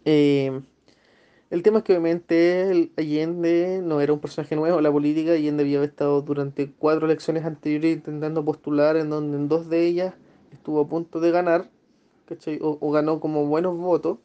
Eh, 0.05 0.63
el 1.51 1.63
tema 1.63 1.79
es 1.79 1.85
que 1.85 1.93
obviamente 1.93 2.91
Allende 2.97 3.81
no 3.83 4.01
era 4.01 4.13
un 4.13 4.21
personaje 4.21 4.57
nuevo 4.57 4.79
en 4.79 4.85
la 4.85 4.93
política, 4.93 5.33
Allende 5.33 5.63
había 5.63 5.83
estado 5.85 6.23
durante 6.23 6.71
cuatro 6.73 7.07
elecciones 7.07 7.45
anteriores 7.45 7.97
intentando 7.97 8.45
postular, 8.45 8.97
en 8.97 9.11
donde 9.11 9.37
en 9.37 9.49
dos 9.49 9.69
de 9.69 9.87
ellas 9.87 10.15
estuvo 10.53 10.81
a 10.81 10.89
punto 10.89 11.21
de 11.21 11.31
ganar, 11.31 11.71
o, 12.61 12.79
o 12.81 12.91
ganó 12.91 13.21
como 13.21 13.47
buenos 13.47 13.77
votos, 13.77 14.19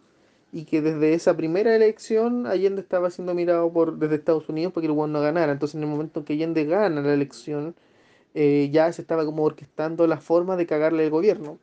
y 0.51 0.65
que 0.65 0.81
desde 0.81 1.13
esa 1.13 1.37
primera 1.37 1.75
elección 1.75 2.45
Allende 2.47 2.81
estaba 2.81 3.09
siendo 3.09 3.33
mirado 3.33 3.71
por 3.71 3.97
desde 3.97 4.15
Estados 4.15 4.49
Unidos 4.49 4.73
porque 4.73 4.87
el 4.87 4.93
Juan 4.93 5.11
no 5.11 5.21
ganara. 5.21 5.51
Entonces 5.51 5.75
en 5.75 5.83
el 5.83 5.89
momento 5.89 6.19
en 6.19 6.25
que 6.25 6.33
Allende 6.33 6.65
gana 6.65 7.01
la 7.01 7.13
elección, 7.13 7.75
eh, 8.33 8.69
ya 8.71 8.91
se 8.93 9.01
estaba 9.01 9.25
como 9.25 9.43
orquestando 9.43 10.07
la 10.07 10.17
forma 10.19 10.55
de 10.57 10.65
cagarle 10.67 11.05
el 11.05 11.09
gobierno, 11.11 11.59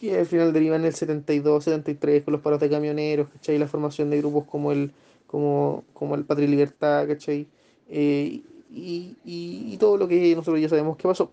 que 0.00 0.18
al 0.18 0.26
final 0.26 0.52
deriva 0.52 0.76
en 0.76 0.86
el 0.86 0.94
72, 0.94 1.64
73 1.64 2.24
con 2.24 2.32
los 2.32 2.40
paros 2.40 2.58
de 2.58 2.70
camioneros, 2.70 3.28
¿cachai? 3.28 3.58
La 3.58 3.68
formación 3.68 4.08
de 4.08 4.18
grupos 4.18 4.46
como 4.46 4.72
el, 4.72 4.92
como, 5.26 5.84
como 5.92 6.14
el 6.14 6.24
Patria 6.24 6.48
y 6.48 6.50
Libertad, 6.50 7.06
¿cachai? 7.06 7.46
Eh, 7.88 8.40
y, 8.72 9.16
y, 9.24 9.76
todo 9.78 9.96
lo 9.98 10.08
que 10.08 10.34
nosotros 10.34 10.60
ya 10.60 10.68
sabemos 10.68 10.96
que 10.96 11.06
pasó, 11.06 11.30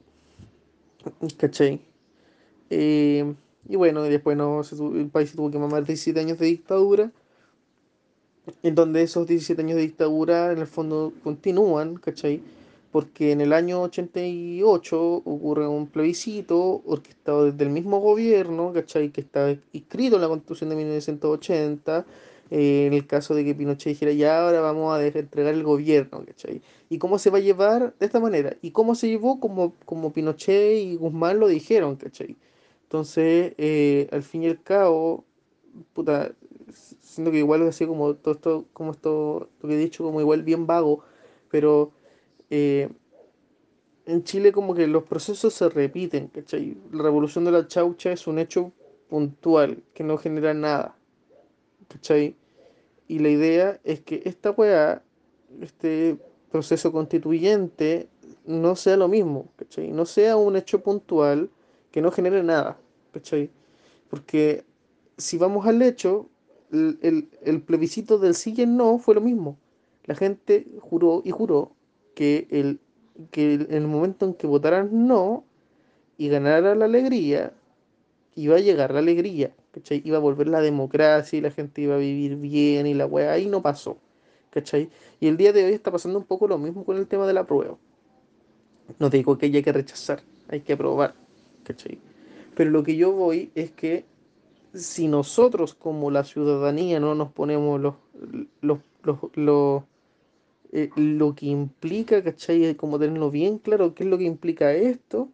¿cachai? 1.38 1.80
Eh, 2.70 3.34
y 3.70 3.76
bueno, 3.76 4.04
después 4.04 4.36
no, 4.36 4.62
el 4.96 5.10
país 5.10 5.34
tuvo 5.34 5.50
que 5.50 5.60
mamar 5.60 5.86
17 5.86 6.20
años 6.20 6.40
de 6.40 6.48
dictadura, 6.48 7.12
en 8.64 8.76
donde 8.76 9.04
esos 9.04 9.28
17 9.28 9.62
años 9.62 9.76
de 9.76 9.84
dictadura 9.84 10.52
en 10.52 10.60
el 10.60 10.68
fondo 10.68 11.14
continúan, 11.24 11.96
¿cachai? 11.96 12.42
Porque 12.98 13.32
en 13.32 13.42
el 13.42 13.54
año 13.54 13.84
88 13.84 15.22
ocurre 15.24 15.68
un 15.68 15.86
plebiscito 15.86 16.82
orquestado 16.84 17.46
desde 17.46 17.64
el 17.64 17.70
mismo 17.70 18.00
gobierno, 18.00 18.74
¿cachai? 18.74 19.12
Que 19.12 19.22
está 19.22 19.56
inscrito 19.72 20.16
en 20.16 20.24
la 20.24 20.28
constitución 20.28 20.72
de 20.72 20.78
1980, 20.78 22.08
eh, 22.50 22.88
en 22.88 22.94
el 22.94 23.06
caso 23.06 23.36
de 23.36 23.46
que 23.46 23.54
Pinochet 23.54 23.90
dijera, 23.94 24.14
ya 24.14 24.44
ahora 24.44 24.62
vamos 24.62 24.98
a 24.98 25.06
entregar 25.06 25.54
el 25.54 25.62
gobierno, 25.62 26.26
¿cachai? 26.26 26.60
¿Y 26.90 26.98
cómo 26.98 27.20
se 27.20 27.30
va 27.30 27.38
a 27.38 27.42
llevar? 27.42 27.94
De 28.00 28.08
esta 28.08 28.20
manera. 28.20 28.58
¿Y 28.64 28.72
cómo 28.72 28.96
se 28.96 29.10
llevó? 29.10 29.40
Como, 29.40 29.76
como 29.86 30.12
Pinochet 30.12 30.80
y 30.80 30.96
Guzmán 30.96 31.40
lo 31.40 31.48
dijeron, 31.48 31.98
¿cachai? 31.98 32.36
Entonces, 32.82 33.54
eh, 33.60 34.08
al 34.12 34.24
fin 34.24 34.42
y 34.42 34.48
al 34.48 34.64
cabo, 34.64 35.24
puta, 35.94 36.32
siento 36.74 37.30
que 37.30 37.38
igual 37.38 37.62
así 37.68 37.86
como 37.86 38.16
todo 38.16 38.34
esto, 38.34 38.66
como 38.74 38.90
esto, 38.90 39.50
lo 39.62 39.70
que 39.70 39.76
he 39.76 39.78
dicho, 39.78 40.04
como 40.04 40.20
igual 40.20 40.42
bien 40.42 40.66
vago, 40.66 41.04
pero 41.52 41.92
eh, 42.50 42.90
en 44.06 44.24
Chile 44.24 44.52
como 44.52 44.74
que 44.74 44.88
los 44.88 45.04
procesos 45.04 45.54
se 45.54 45.70
repiten, 45.70 46.28
¿cachai? 46.28 46.78
La 46.92 47.04
revolución 47.04 47.44
de 47.46 47.52
la 47.52 47.68
chaucha 47.68 48.12
es 48.12 48.26
un 48.28 48.40
hecho 48.40 48.72
puntual, 49.10 49.84
que 49.94 50.04
no 50.04 50.18
genera 50.18 50.54
nada. 50.54 50.96
Y 53.08 53.20
la 53.20 53.30
idea 53.30 53.80
es 53.84 54.02
que 54.02 54.22
esta 54.26 54.52
weá, 54.52 55.02
este 55.62 56.18
proceso 56.52 56.92
constituyente, 56.92 58.08
no 58.46 58.76
sea 58.76 58.98
lo 58.98 59.08
mismo, 59.08 59.50
¿cachai? 59.58 59.92
No 59.92 60.06
sea 60.06 60.38
un 60.38 60.56
hecho 60.56 60.82
puntual 60.82 61.50
que 61.92 62.02
no 62.02 62.12
genere 62.12 62.44
nada, 62.44 62.78
¿cachai? 63.12 63.50
Porque 64.10 64.64
si 65.18 65.38
vamos 65.38 65.66
al 65.66 65.82
hecho, 65.82 66.30
el, 66.72 67.62
plebiscito 67.66 68.18
del 68.18 68.36
sí 68.36 68.54
y 68.56 68.62
el 68.62 68.76
no 68.76 69.00
fue 69.00 69.16
lo 69.16 69.22
mismo. 69.22 69.58
La 70.06 70.16
gente 70.16 70.68
juró 70.80 71.22
y 71.26 71.32
juró 71.32 71.72
que, 72.18 72.48
el, 72.50 72.80
que 73.30 73.68
el 73.70 73.86
momento 73.86 74.26
en 74.26 74.34
que 74.34 74.48
votaran 74.48 75.08
no 75.08 75.44
y 76.18 76.30
ganara 76.30 76.74
la 76.74 76.86
alegría, 76.86 77.54
iba 78.34 78.56
a 78.56 78.60
llegar 78.60 78.92
la 78.92 79.00
alegría, 79.00 79.52
¿cachai? 79.72 80.02
Iba 80.04 80.18
a 80.18 80.20
volver 80.20 80.48
la 80.48 80.62
democracia 80.62 81.38
y 81.38 81.42
la 81.42 81.52
gente 81.52 81.84
iba 81.84 81.94
a 81.94 82.00
vivir 82.00 82.36
bien 82.38 82.88
y 82.88 82.96
la 82.96 83.06
weá, 83.06 83.34
ahí 83.34 83.46
no 83.46 83.62
pasó, 83.62 83.98
¿cachai? 84.50 84.90
Y 85.20 85.28
el 85.28 85.38
día 85.38 85.54
de 85.54 85.64
hoy 85.64 85.74
está 85.74 85.92
pasando 85.92 86.18
un 86.18 86.26
poco 86.26 86.48
lo 86.48 86.58
mismo 86.58 86.84
con 86.84 86.98
el 86.98 87.06
tema 87.06 87.28
de 87.28 87.34
la 87.34 87.46
prueba. 87.46 87.78
No 88.98 89.12
te 89.12 89.18
digo 89.18 89.38
que 89.38 89.46
haya 89.46 89.62
que 89.62 89.72
rechazar, 89.72 90.24
hay 90.48 90.62
que 90.62 90.74
aprobar. 90.74 91.14
Pero 92.56 92.72
lo 92.72 92.82
que 92.82 92.96
yo 92.96 93.12
voy 93.12 93.52
es 93.54 93.72
que 93.74 94.06
si 94.74 95.08
nosotros 95.08 95.76
como 95.76 96.10
la 96.10 96.24
ciudadanía 96.24 97.00
no 97.00 97.14
nos 97.14 97.32
ponemos 97.32 97.80
los, 97.80 97.96
los, 98.62 99.84
eh, 100.72 100.90
lo 100.96 101.36
que 101.36 101.48
implica, 101.48 102.24
¿cachai? 102.24 102.76
Como 102.76 103.00
tenerlo 103.00 103.32
bien 103.32 103.60
claro, 103.60 103.94
qué 103.94 104.04
es 104.04 104.10
lo 104.10 104.18
que 104.18 104.26
implica 104.26 104.74
esto. 104.74 105.30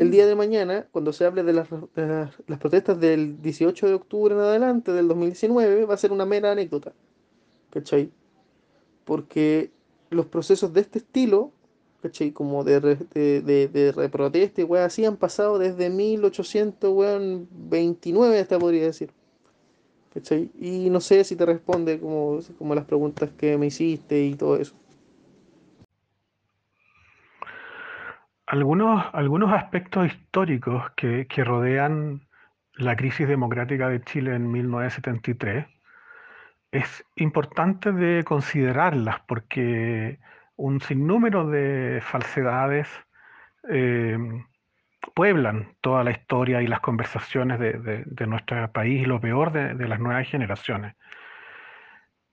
El 0.00 0.10
día 0.10 0.26
de 0.26 0.34
mañana, 0.34 0.88
cuando 0.90 1.12
se 1.12 1.24
hable 1.24 1.44
de 1.44 1.52
las, 1.52 1.68
las, 1.94 2.58
protestas 2.58 3.00
del 3.00 3.40
18 3.40 3.86
de 3.86 3.94
octubre 3.94 4.34
en 4.34 4.40
adelante 4.40 4.92
del 4.92 5.08
2019, 5.08 5.84
va 5.84 5.94
a 5.94 5.96
ser 5.96 6.12
una 6.12 6.26
mera 6.26 6.52
anécdota, 6.52 6.92
¿cachai? 7.70 8.10
Porque 9.04 9.70
los 10.10 10.26
procesos 10.26 10.72
de 10.72 10.80
este 10.80 10.98
estilo 10.98 11.52
¿cachai? 12.02 12.32
Como 12.32 12.64
de, 12.64 12.80
de, 12.80 12.96
de, 13.42 13.68
de 13.68 13.92
reprotesta 13.92 14.60
y 14.60 14.64
weón, 14.64 14.84
así 14.84 15.04
han 15.04 15.16
pasado 15.16 15.58
desde 15.58 15.90
1829 15.90 18.38
hasta 18.38 18.58
podría 18.58 18.84
decir. 18.84 19.10
¿Cachai? 20.18 20.50
Y 20.58 20.90
no 20.90 21.00
sé 21.00 21.24
si 21.24 21.36
te 21.36 21.46
responde 21.46 21.98
como, 22.00 22.40
como 22.58 22.74
las 22.74 22.84
preguntas 22.84 23.30
que 23.38 23.56
me 23.56 23.66
hiciste 23.66 24.20
y 24.20 24.34
todo 24.34 24.56
eso. 24.56 24.74
Algunos, 28.46 29.04
algunos 29.12 29.52
aspectos 29.52 30.06
históricos 30.06 30.90
que, 30.96 31.26
que 31.26 31.44
rodean 31.44 32.26
la 32.74 32.96
crisis 32.96 33.28
democrática 33.28 33.88
de 33.88 34.02
Chile 34.02 34.34
en 34.34 34.50
1973 34.50 35.66
es 36.70 37.04
importante 37.16 37.92
de 37.92 38.24
considerarlas 38.24 39.20
porque 39.26 40.18
un 40.56 40.80
sinnúmero 40.80 41.48
de 41.48 42.00
falsedades 42.02 42.88
eh, 43.68 44.18
pueblan 45.14 45.74
toda 45.80 46.04
la 46.04 46.10
historia 46.10 46.62
y 46.62 46.66
las 46.66 46.80
conversaciones 46.80 47.58
de, 47.58 48.26
nuestro 48.26 48.70
país 48.72 49.02
y 49.02 49.04
lo 49.04 49.20
peor 49.20 49.52
de, 49.52 49.88
las 49.88 50.00
nuevas 50.00 50.28
generaciones. 50.28 50.94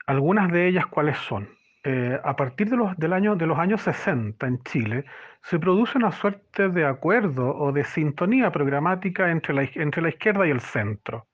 Algunas 0.08 0.52
de 0.52 0.68
ellas, 0.68 0.86
¿cuáles 0.88 1.18
son? 1.18 1.50
Eh, 1.84 2.20
a 2.24 2.36
partir 2.36 2.70
de 2.70 2.78
los, 2.78 2.98
del 2.98 3.14
año, 3.14 3.36
de 3.36 3.46
los 3.46 3.60
años 3.60 3.82
60 3.82 4.48
en 4.48 4.64
Chile, 4.64 5.06
se 5.44 5.60
produce 5.60 5.98
una 5.98 6.12
suerte 6.12 6.70
de 6.70 6.86
acuerdo 6.86 7.56
o 7.56 7.72
de 7.72 7.84
sintonía 7.84 8.52
programática 8.52 9.30
entre 9.30 9.54
la, 9.54 9.70
entre 9.76 10.02
la 10.02 10.10
izquierda 10.10 10.48
y 10.48 10.52
el 10.52 10.62
centro. 10.62 11.28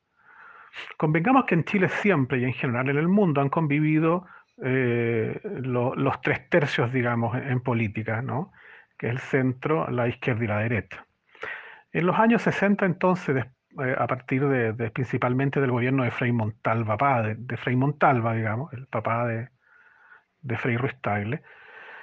Convengamos 0.98 1.46
que 1.46 1.56
en 1.56 1.64
Chile 1.64 1.90
siempre 1.90 2.40
y 2.40 2.46
en 2.46 2.54
general 2.54 2.90
en 2.90 2.98
el 2.98 3.08
mundo 3.08 3.42
han 3.42 3.50
convivido 3.50 4.26
eh, 4.64 5.40
los 5.44 6.22
tres 6.22 6.50
tercios, 6.50 6.92
digamos, 6.94 7.36
en, 7.36 7.62
política, 7.62 8.22
¿no? 8.22 8.52
que 8.98 9.08
es 9.08 9.14
el 9.14 9.20
centro, 9.20 9.90
la 9.90 10.08
izquierda 10.08 10.44
y 10.44 10.48
la 10.48 10.60
derecha. 10.60 11.06
En 11.94 12.06
los 12.06 12.18
años 12.18 12.42
60, 12.44 12.86
entonces, 12.86 13.46
eh, 13.84 13.96
a 13.98 14.08
partir 14.08 14.48
de, 14.48 14.92
principalmente 14.92 15.60
del 15.60 15.72
gobierno 15.72 16.04
de 16.04 16.12
Frei 16.12 16.32
Montalva, 16.32 16.98
papá 16.98 17.22
de, 17.24 17.58
Frei 17.58 17.76
Montalva, 17.76 18.34
digamos, 18.34 18.74
el 18.74 18.88
papá 18.88 19.28
de, 19.28 19.50
de 20.42 20.58
Frei 20.58 20.78
Ruiz 20.78 20.96
Tagle, 21.02 21.42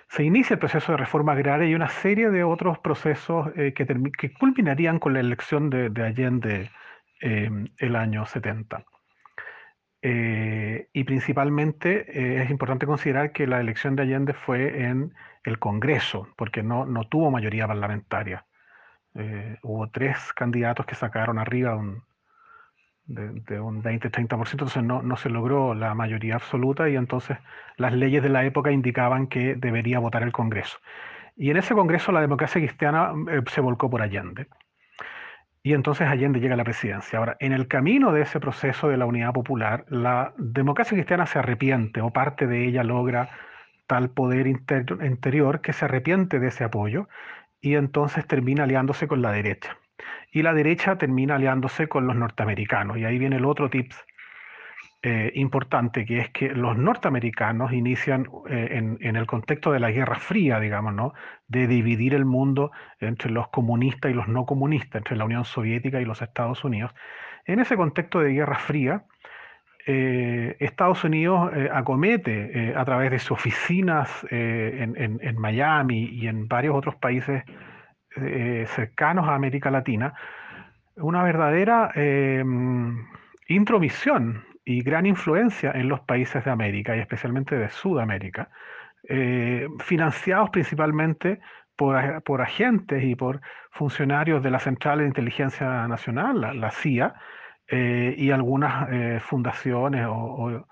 se 0.09 0.24
inicia 0.24 0.55
el 0.55 0.61
proceso 0.61 0.92
de 0.92 0.98
reforma 0.98 1.33
agraria 1.33 1.68
y 1.68 1.74
una 1.74 1.88
serie 1.88 2.31
de 2.31 2.44
otros 2.44 2.79
procesos 2.79 3.48
eh, 3.57 3.74
que, 3.74 4.33
culminarían 4.33 4.98
con 4.98 5.12
la 5.14 5.20
elección 5.20 5.70
de, 5.70 6.03
Allende 6.03 6.70
el 7.20 7.96
año 7.96 8.24
70. 8.24 8.85
Eh, 10.01 10.88
y 10.92 11.05
principalmente 11.05 12.07
eh, 12.09 12.42
es 12.42 12.51
importante 12.51 12.87
considerar 12.87 13.33
que 13.33 13.48
la 13.48 13.61
elección 13.61 13.96
de 13.96 14.03
Allende 14.03 14.33
fue 14.33 14.85
en 14.85 15.12
el 15.42 15.59
Congreso, 15.59 16.29
porque 16.37 16.62
no, 16.62 16.87
no 16.87 17.09
tuvo 17.09 17.31
mayoría 17.31 17.66
parlamentaria. 17.66 18.46
Eh, 19.19 19.59
hubo 19.63 19.91
tres 19.91 20.33
candidatos 20.33 20.87
que 20.87 20.95
sacaron 20.95 21.41
arriba 21.41 21.75
un, 21.75 22.05
de, 23.05 23.61
un 23.61 23.83
20-30%, 23.83 24.53
entonces 24.53 24.83
no, 24.85 25.03
no 25.03 25.17
se 25.17 25.29
logró 25.29 25.75
la 25.75 25.93
mayoría 25.95 26.37
absoluta 26.37 26.89
y 26.89 26.95
entonces 26.95 27.37
las 27.77 27.93
leyes 27.93 28.23
de 28.23 28.29
la 28.29 28.45
época 28.45 28.71
indicaban 28.71 29.27
que 29.27 29.57
debería 29.57 29.99
votar 29.99 30.23
el 30.23 30.31
Congreso. 30.31 30.79
Y 31.37 31.51
en 31.51 31.57
ese 31.57 31.75
Congreso 31.75 32.13
la 32.13 32.21
democracia 32.21 32.61
cristiana 32.61 33.13
eh, 33.29 33.43
se 33.49 33.61
volcó 33.61 33.91
por 33.91 34.03
Allende. 34.03 34.47
Y 35.65 35.75
entonces 35.75 36.07
Allende 36.07 36.39
llega 36.39 36.55
a 36.55 36.57
la 36.57 36.65
presidencia. 36.65 37.19
Ahora, 37.19 37.37
en 37.41 37.53
el 37.53 37.67
camino 37.67 38.13
de 38.13 38.23
ese 38.23 38.39
proceso 38.39 38.89
de 38.89 38.97
la 38.97 39.07
unidad 39.07 39.33
popular, 39.33 39.85
la 39.89 40.33
democracia 40.39 40.97
cristiana 40.97 41.27
se 41.27 41.41
arrepiente 41.41 42.01
o 42.01 42.13
parte 42.13 42.47
de 42.47 42.69
ella 42.69 42.85
logra 42.85 43.31
tal 43.89 44.11
poder 44.11 44.47
interior 44.47 45.61
que 45.61 45.73
se 45.73 45.87
arrepiente 45.87 46.39
de 46.39 46.49
ese 46.49 46.63
apoyo 46.63 47.09
y 47.61 47.75
entonces 47.75 48.27
termina 48.27 48.64
aliándose 48.64 49.09
con 49.09 49.23
la 49.23 49.33
derecha. 49.33 49.79
Y 50.31 50.42
la 50.42 50.55
derecha 50.55 50.97
termina 50.97 51.37
aliándose 51.37 51.88
con 51.88 52.07
los 52.07 52.16
norteamericanos. 52.16 52.99
Y 52.99 53.05
ahí 53.05 53.18
viene 53.18 53.37
el 53.37 53.44
otro 53.44 53.71
tips 53.71 54.05
eh, 55.03 55.33
importante, 55.37 56.05
que 56.05 56.18
es 56.18 56.31
que 56.31 56.51
los 56.51 56.77
norteamericanos 56.77 57.73
inician 57.73 58.27
eh, 58.49 58.68
en, 58.73 58.99
en, 59.01 59.16
el 59.16 59.27
contexto 59.27 59.73
de 59.73 59.81
la 59.81 59.90
Guerra 59.90 60.16
Fría, 60.16 60.59
digamos, 60.61 60.92
¿no? 60.92 61.14
de 61.47 61.66
dividir 61.66 62.14
el 62.14 62.25
mundo 62.25 62.73
entre 62.99 63.31
los 63.31 63.49
comunistas 63.49 64.11
y 64.11 64.14
los 64.14 64.29
no 64.29 64.44
comunistas, 64.44 64.97
entre 64.97 65.16
la 65.16 65.25
Unión 65.25 65.44
Soviética 65.44 66.01
y 66.01 66.05
los 66.05 66.21
Estados 66.21 66.64
Unidos. 66.64 66.92
En 67.44 67.61
ese 67.61 67.77
contexto 67.77 68.21
de 68.21 68.33
Guerra 68.33 68.59
Fría, 68.59 69.05
eh, 69.90 70.55
Estados 70.61 71.03
Unidos 71.03 71.51
eh, 71.57 71.70
acomete 71.72 72.51
eh, 72.53 72.74
a 72.77 72.85
través 72.85 73.11
de 73.11 73.18
sus 73.18 73.31
oficinas 73.31 74.11
en, 74.31 75.38
Miami 75.38 76.11
y 76.12 76.29
en 76.29 76.46
varios 76.46 76.77
otros 76.77 76.96
países 76.96 77.42
cercanos 78.14 79.27
a 79.27 79.35
América 79.35 79.70
Latina 79.70 80.12
una 80.96 81.22
verdadera 81.22 81.90
intromisión 83.48 84.44
y 84.62 84.83
gran 84.83 85.07
influencia 85.07 85.70
en 85.70 85.88
los 85.88 86.01
países 86.01 86.44
de 86.44 86.51
América 86.51 86.94
y 86.94 87.01
especialmente 87.01 87.57
de 87.57 87.70
Sudamérica, 87.70 88.51
financiados 89.79 90.51
principalmente 90.51 91.40
por, 91.77 92.22
por, 92.24 92.42
agentes 92.42 93.03
y 93.05 93.14
por 93.14 93.40
funcionarios 93.70 94.42
de 94.42 94.51
la 94.51 94.59
Central 94.59 94.98
de 94.98 95.07
Inteligencia 95.07 95.88
Nacional, 95.88 96.61
la 96.61 96.70
CIA, 96.72 97.14
eh, 97.71 98.15
y 98.17 98.31
algunas 98.31 98.89
eh, 98.91 99.21
fundaciones 99.21 100.07
o, 100.09 100.65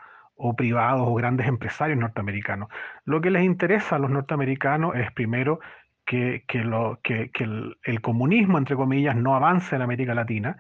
privados 0.57 1.07
o 1.07 1.15
grandes 1.15 1.47
empresarios 1.47 1.99
norteamericanos. 1.99 2.69
Lo 3.05 3.21
que 3.21 3.31
les 3.31 3.45
interesa 3.45 3.97
a 3.97 3.99
los 3.99 4.11
norteamericanos 4.11 4.95
es 4.97 5.13
primero 5.13 5.61
que, 6.07 6.45
el, 6.49 8.01
comunismo, 8.01 8.57
entre 8.57 8.77
comillas, 8.77 9.15
no 9.15 9.35
avance 9.35 9.77
en 9.77 9.83
América 9.83 10.15
Latina. 10.15 10.57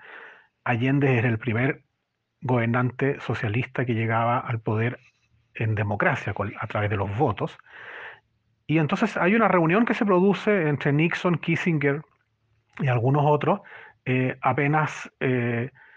Allende 0.64 1.18
era 1.18 1.28
el 1.28 1.38
primer 1.38 1.84
gobernante 2.42 3.18
socialista 3.20 3.86
que 3.86 3.94
llegaba 3.94 4.38
al 4.38 4.60
poder 4.60 4.98
en 5.54 5.74
democracia 5.74 6.34
a 6.60 6.66
través 6.66 6.90
de 6.90 6.96
los 6.96 7.16
votos. 7.16 7.56
Y 8.66 8.78
entonces 8.78 9.16
hay 9.16 9.34
una 9.34 9.48
reunión 9.48 9.86
que 9.86 9.94
se 9.94 10.04
produce 10.04 10.68
entre 10.68 10.92
Nixon, 10.92 11.38
Kissinger 11.38 12.02
y 12.78 12.88
algunos 12.88 13.24
otros, 13.24 13.60
eh, 14.04 14.36
apenas 14.42 15.10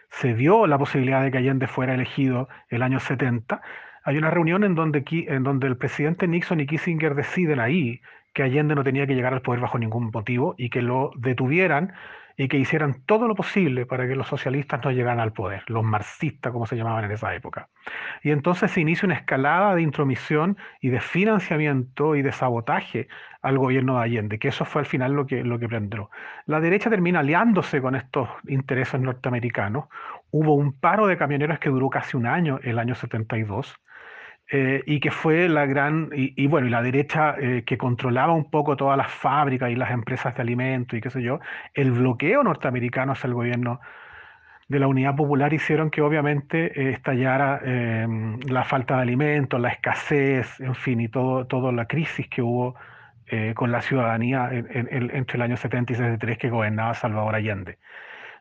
se 0.09 0.33
dio 0.33 0.67
la 0.67 0.77
posibilidad 0.77 1.23
de 1.23 1.31
que 1.31 1.37
Allende 1.37 1.67
fuera 1.67 1.93
elegido 1.93 2.49
el 2.69 2.81
año 2.81 2.99
70, 2.99 3.61
hay 4.03 4.17
una 4.17 4.31
reunión 4.31 4.63
en 4.63 4.75
donde, 4.75 5.03
en 5.27 5.43
donde 5.43 5.67
el 5.67 5.77
presidente 5.77 6.27
Nixon 6.27 6.59
y 6.59 6.67
Kissinger 6.67 7.15
deciden 7.15 7.59
ahí 7.59 8.01
que 8.33 8.43
Allende 8.43 8.75
no 8.75 8.83
tenía 8.83 9.07
que 9.07 9.15
llegar 9.15 9.33
al 9.33 9.41
poder 9.41 9.61
bajo 9.61 9.77
ningún 9.79 10.11
motivo 10.13 10.55
y 10.57 10.69
que 10.69 10.81
lo 10.81 11.11
detuvieran 11.15 11.93
y 12.39 12.47
que 12.47 12.57
hicieran 12.57 13.01
todo 13.05 13.27
lo 13.27 13.35
posible 13.35 13.85
para 13.85 14.07
que 14.07 14.15
los 14.15 14.27
socialistas 14.29 14.79
no 14.85 14.91
llegaran 14.91 15.19
al 15.19 15.33
poder, 15.33 15.63
los 15.67 15.83
marxistas 15.83 16.53
como 16.53 16.65
se 16.65 16.77
llamaban 16.77 17.03
en 17.03 17.11
esa 17.11 17.35
época. 17.35 17.67
Y 18.23 18.31
entonces 18.31 18.71
se 18.71 18.79
inicia 18.79 19.07
una 19.07 19.15
escalada 19.15 19.75
de 19.75 19.81
intromisión 19.81 20.57
y 20.79 20.87
de 20.87 21.01
financiamiento 21.01 22.15
y 22.15 22.21
de 22.21 22.31
sabotaje 22.31 23.09
al 23.41 23.57
gobierno 23.57 23.97
de 23.97 24.05
Allende, 24.05 24.39
que 24.39 24.47
eso 24.47 24.63
fue 24.63 24.79
al 24.83 24.85
final 24.85 25.11
lo 25.11 25.25
que, 25.25 25.43
lo 25.43 25.59
que 25.59 25.67
prendió. 25.67 26.11
La 26.45 26.61
derecha 26.61 26.89
termina 26.89 27.19
aliándose 27.19 27.81
con 27.81 27.95
estos 27.95 28.29
intereses 28.47 29.01
norteamericanos. 29.01 29.89
Hubo 30.31 30.55
un 30.55 30.71
paro 30.71 31.07
de 31.07 31.17
camioneros 31.17 31.59
que 31.59 31.69
duró 31.69 31.89
casi 31.89 32.15
un 32.15 32.25
año, 32.25 32.61
el 32.63 32.79
año 32.79 32.95
72 32.95 33.81
eh, 34.51 34.81
y 34.88 34.99
que 34.99 35.12
fue 35.12 35.47
la 35.47 35.67
gran, 35.67 36.09
y, 36.12 36.47
bueno, 36.47 36.65
y 36.65 36.71
la 36.71 36.81
derecha 36.81 37.35
eh, 37.39 37.63
que 37.65 37.77
controlaba 37.77 38.33
un 38.33 38.49
poco 38.49 38.75
todas 38.75 38.97
las 38.97 39.12
fábricas 39.12 39.69
y 39.69 39.75
las 39.75 39.91
empresas 39.91 40.35
de 40.35 40.41
alimentos 40.41 40.97
y 40.97 41.01
qué 41.01 41.12
sé 41.12 41.21
yo, 41.21 41.39
el 41.75 41.91
bloqueo 41.91 42.43
norteamericano 42.43 43.12
hacia 43.12 43.27
el 43.27 43.35
gobierno 43.35 43.79
de 44.67 44.79
la 44.79 44.88
Unidad 44.88 45.15
Popular 45.15 45.53
hicieron 45.53 45.91
que 45.91 46.01
obviamente 46.01 46.81
eh, 46.81 46.91
estallara 46.93 47.62
em, 47.63 48.39
la 48.47 48.63
falta 48.63 48.95
de 48.95 49.03
alimentos, 49.03 49.62
la 49.62 49.69
escasez, 49.69 50.59
en 50.59 50.73
fin, 50.73 50.99
y 50.99 51.09
todo, 51.09 51.45
toda 51.45 51.71
la 51.71 51.85
crisis 51.85 52.27
que 52.27 52.41
hubo 52.41 52.75
con 53.53 53.71
la 53.71 53.83
ciudadanía 53.83 54.49
entre 54.51 55.35
el 55.35 55.41
año 55.43 55.55
70 55.55 55.93
y 55.93 55.95
73 55.97 56.39
que 56.39 56.49
gobernaba 56.49 56.95
Salvador 56.95 57.35
Allende. 57.35 57.77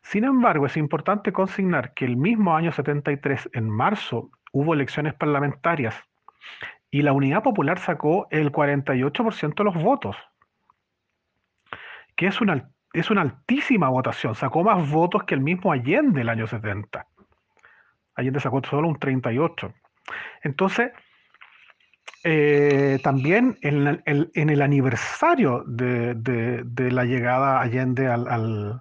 Sin 0.02 0.24
embargo, 0.24 0.64
es 0.64 0.78
importante 0.78 1.32
consignar 1.32 1.92
que 1.92 2.06
el 2.06 2.16
mismo 2.16 2.56
año 2.56 2.72
73, 2.72 3.50
en 3.52 3.68
marzo, 3.68 4.30
hubo 4.52 4.74
elecciones 4.74 5.14
parlamentarias 5.14 5.94
y 6.90 7.02
la 7.02 7.12
Unidad 7.12 7.42
Popular 7.42 7.78
sacó 7.78 8.26
el 8.30 8.50
48% 8.50 9.54
de 9.54 9.64
los 9.64 9.74
votos, 9.74 10.16
que 12.16 12.26
es 12.26 12.40
una, 12.40 12.70
es 12.92 13.10
una 13.10 13.22
altísima 13.22 13.88
votación, 13.88 14.34
sacó 14.34 14.64
más 14.64 14.90
votos 14.90 15.24
que 15.24 15.34
el 15.34 15.40
mismo 15.40 15.72
Allende 15.72 16.22
el 16.22 16.28
año 16.28 16.46
70. 16.46 17.06
Allende 18.14 18.40
sacó 18.40 18.62
solo 18.64 18.88
un 18.88 18.98
38. 18.98 19.72
Entonces, 20.42 20.90
eh, 22.24 22.98
también 23.02 23.58
en 23.62 24.02
el, 24.04 24.30
en 24.34 24.50
el 24.50 24.62
aniversario 24.62 25.62
de, 25.66 26.14
de, 26.14 26.90
la 26.90 27.04
llegada 27.04 27.60
Allende 27.60 28.08
al, 28.08 28.26
al 28.28 28.80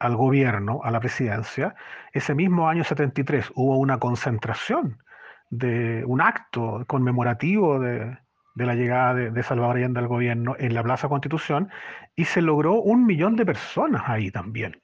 gobierno, 0.00 0.80
a 0.84 0.90
la 0.90 1.00
presidencia, 1.00 1.74
ese 2.12 2.34
mismo 2.34 2.68
año 2.68 2.84
73 2.84 3.52
hubo 3.54 3.78
una 3.78 3.98
concentración 3.98 5.02
de 5.50 6.04
un 6.06 6.20
acto 6.20 6.84
conmemorativo 6.86 7.80
de, 7.80 8.18
la 8.54 8.74
llegada 8.74 9.14
de, 9.14 9.42
Salvador 9.42 9.76
Allende 9.76 10.00
al 10.00 10.08
gobierno 10.08 10.56
en 10.58 10.74
la 10.74 10.82
Plaza 10.82 11.08
Constitución 11.08 11.70
y 12.16 12.24
se 12.24 12.42
logró 12.42 12.74
un 12.74 13.06
millón 13.06 13.36
de 13.36 13.46
personas 13.46 14.02
ahí 14.06 14.30
también. 14.30 14.80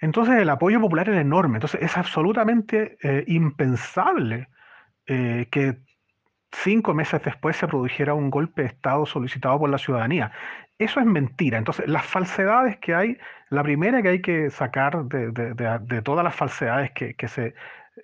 Entonces 0.00 0.36
el 0.36 0.48
apoyo 0.48 0.80
popular 0.80 1.08
era 1.08 1.20
enorme. 1.20 1.56
Entonces 1.56 1.82
es 1.82 1.96
absolutamente 1.96 2.96
eh, 3.02 3.24
impensable 3.26 4.48
eh, 5.06 5.46
que 5.50 5.78
cinco 6.52 6.94
meses 6.94 7.22
después 7.22 7.56
se 7.56 7.68
produjera 7.68 8.14
un 8.14 8.30
golpe 8.30 8.62
de 8.62 8.68
Estado 8.68 9.06
solicitado 9.06 9.58
por 9.58 9.70
la 9.70 9.78
ciudadanía. 9.78 10.32
Eso 10.78 11.00
es 11.00 11.06
mentira. 11.06 11.58
Entonces, 11.58 11.86
las 11.88 12.04
falsedades 12.04 12.78
que 12.78 12.94
hay, 12.94 13.18
la 13.50 13.62
primera 13.62 14.02
que 14.02 14.08
hay 14.08 14.22
que 14.22 14.50
sacar 14.50 15.04
de, 15.04 16.02
todas 16.02 16.24
las 16.24 16.34
falsedades 16.34 16.90
que, 16.92 17.28
se 17.28 17.54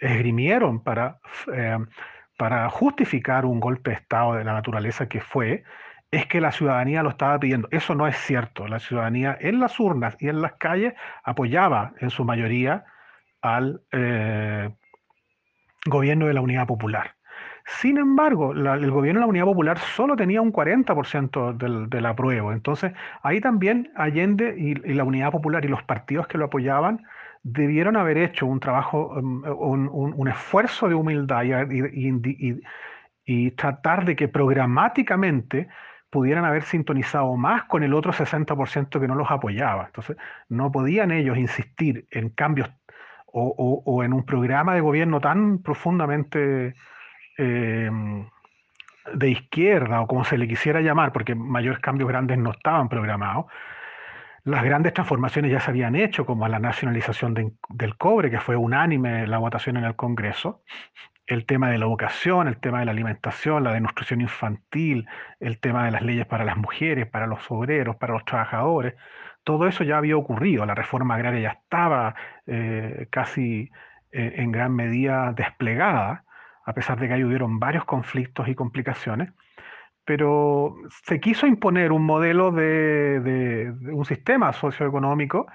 esgrimieron 0.01 0.83
para, 0.83 1.19
eh, 1.55 1.79
para 2.37 2.69
justificar 2.69 3.47
un 3.47 3.61
golpe 3.61 3.91
de 3.91 3.97
Estado 3.97 4.35
de 4.35 4.45
la 4.45 4.53
naturaleza 4.53 5.09
que 5.09 5.21
fue, 5.21 5.65
es 6.11 6.27
que 6.27 6.41
la 6.41 6.53
ciudadanía 6.53 7.03
lo 7.03 7.11
estaba 7.11 7.39
pidiendo. 7.39 7.69
Eso 7.71 7.95
no 7.95 8.07
es 8.07 8.17
cierto. 8.17 8.67
La 8.69 8.79
ciudadanía 8.79 9.37
en 9.41 9.61
las 9.61 9.79
urnas 9.81 10.17
y 10.21 10.29
en 10.29 10.41
las 10.41 10.55
calles 10.55 10.95
apoyaba 11.25 11.95
en 12.01 12.11
su 12.11 12.25
mayoría 12.25 12.85
al 13.43 13.83
eh, 13.93 14.71
gobierno 15.87 16.27
de 16.27 16.35
la 16.35 16.41
Unidad 16.41 16.67
Popular. 16.67 17.16
Sin 17.67 17.99
embargo, 17.99 18.53
el 18.53 18.91
gobierno 18.93 19.21
de 19.21 19.25
la 19.25 19.31
Unidad 19.31 19.45
Popular 19.45 19.79
solo 19.79 20.15
tenía 20.15 20.41
un 20.41 20.53
40% 20.53 21.57
del, 21.57 21.91
del, 21.91 22.07
apruebo. 22.07 22.53
Entonces, 22.53 22.93
ahí 23.23 23.41
también 23.41 23.91
Allende 23.97 24.55
y, 24.57 24.75
la 24.95 25.03
Unidad 25.03 25.33
Popular 25.33 25.65
y 25.65 25.69
los 25.69 25.83
partidos 25.83 26.29
que 26.29 26.39
lo 26.39 26.45
apoyaban 26.45 27.05
debieron 27.43 27.97
haber 27.97 28.19
hecho 28.19 28.47
un 28.47 28.61
trabajo, 28.61 29.09
um, 29.17 29.89
un, 29.93 30.29
esfuerzo 30.29 30.89
de 30.89 30.95
humildad 30.95 31.43
y, 31.43 32.61
y, 33.25 33.51
tratar 33.51 34.05
de 34.05 34.15
que 34.15 34.29
programáticamente 34.29 35.67
pudieran 36.09 36.45
haber 36.45 36.63
sintonizado 36.63 37.37
más 37.37 37.65
con 37.65 37.83
el 37.83 37.95
otro 37.95 38.13
60% 38.13 39.01
que 39.01 39.09
no 39.09 39.17
los 39.17 39.31
apoyaba. 39.31 39.87
Entonces, 39.87 40.17
no 40.49 40.71
podían 40.71 41.11
ellos 41.11 41.37
insistir 41.37 42.07
en 42.13 42.29
cambios 42.31 42.71
o, 43.27 43.83
o 43.85 44.05
en 44.05 44.13
un 44.13 44.25
programa 44.25 44.75
de 44.75 44.81
gobierno 44.83 45.21
tan 45.21 45.59
profundamente 45.59 46.77
Em, 47.37 48.29
de 49.15 49.31
izquierda 49.31 50.01
o 50.01 50.07
como 50.07 50.25
se 50.25 50.39
le 50.39 50.49
quisiera 50.49 50.81
llamar, 50.81 51.13
porque 51.13 51.35
mayores 51.35 51.81
cambios 51.81 52.09
grandes 52.09 52.39
no 52.39 52.51
estaban 52.51 52.89
programados, 52.89 53.47
las 54.45 54.65
grandes 54.65 54.95
transformaciones 54.95 55.51
ya 55.51 55.61
se 55.61 55.71
habían 55.71 55.97
hecho, 55.97 56.25
como 56.25 56.47
la 56.49 56.59
nacionalización 56.59 57.35
del 57.69 57.97
cobre, 57.97 58.31
que 58.31 58.41
fue 58.41 58.57
unánime 58.57 59.27
la 59.27 59.39
votación 59.39 59.77
en 59.77 59.85
el 59.85 59.97
Congreso, 59.97 60.63
el 61.27 61.47
tema 61.47 61.71
de 61.71 61.79
la 61.79 61.87
educación, 61.87 62.47
el 62.47 62.59
tema 62.59 62.81
de 62.81 62.87
la 62.87 62.93
alimentación, 62.93 63.65
la 63.65 63.73
denustración 63.73 64.21
infantil, 64.21 65.07
el 65.41 65.59
tema 65.59 65.85
de 65.85 65.91
las 65.91 66.03
leyes 66.03 66.27
para 66.27 66.45
las 66.45 66.57
mujeres, 66.57 67.07
para 67.07 67.27
los 67.27 67.41
obreros, 67.51 67.97
para 67.97 68.13
los 68.13 68.25
trabajadores, 68.25 68.95
todo 69.43 69.67
eso 69.67 69.85
ya 69.85 69.99
había 69.99 70.17
ocurrido, 70.17 70.67
la 70.67 70.75
reforma 70.75 71.17
agraria 71.17 71.41
ya 71.41 71.51
estaba 71.51 72.15
eh, 72.47 73.09
casi 73.11 73.71
eh, 74.13 74.35
en 74.37 74.53
gran 74.53 74.75
medida 74.75 75.33
desplegada, 75.33 76.26
a 76.67 76.73
pesar 76.75 76.99
de 76.99 77.07
que 77.07 77.15
ahí 77.15 77.23
varios 77.59 77.85
conflictos 77.85 78.49
y 78.49 78.55
complicaciones, 78.55 79.33
pero 80.05 80.77
se 81.05 81.21
quiso 81.21 81.47
imponer 81.47 81.93
un 81.93 82.05
modelo 82.05 82.51
de, 82.51 83.73
un 83.93 84.05
sistema 84.05 84.53
socioeconómico 84.53 85.47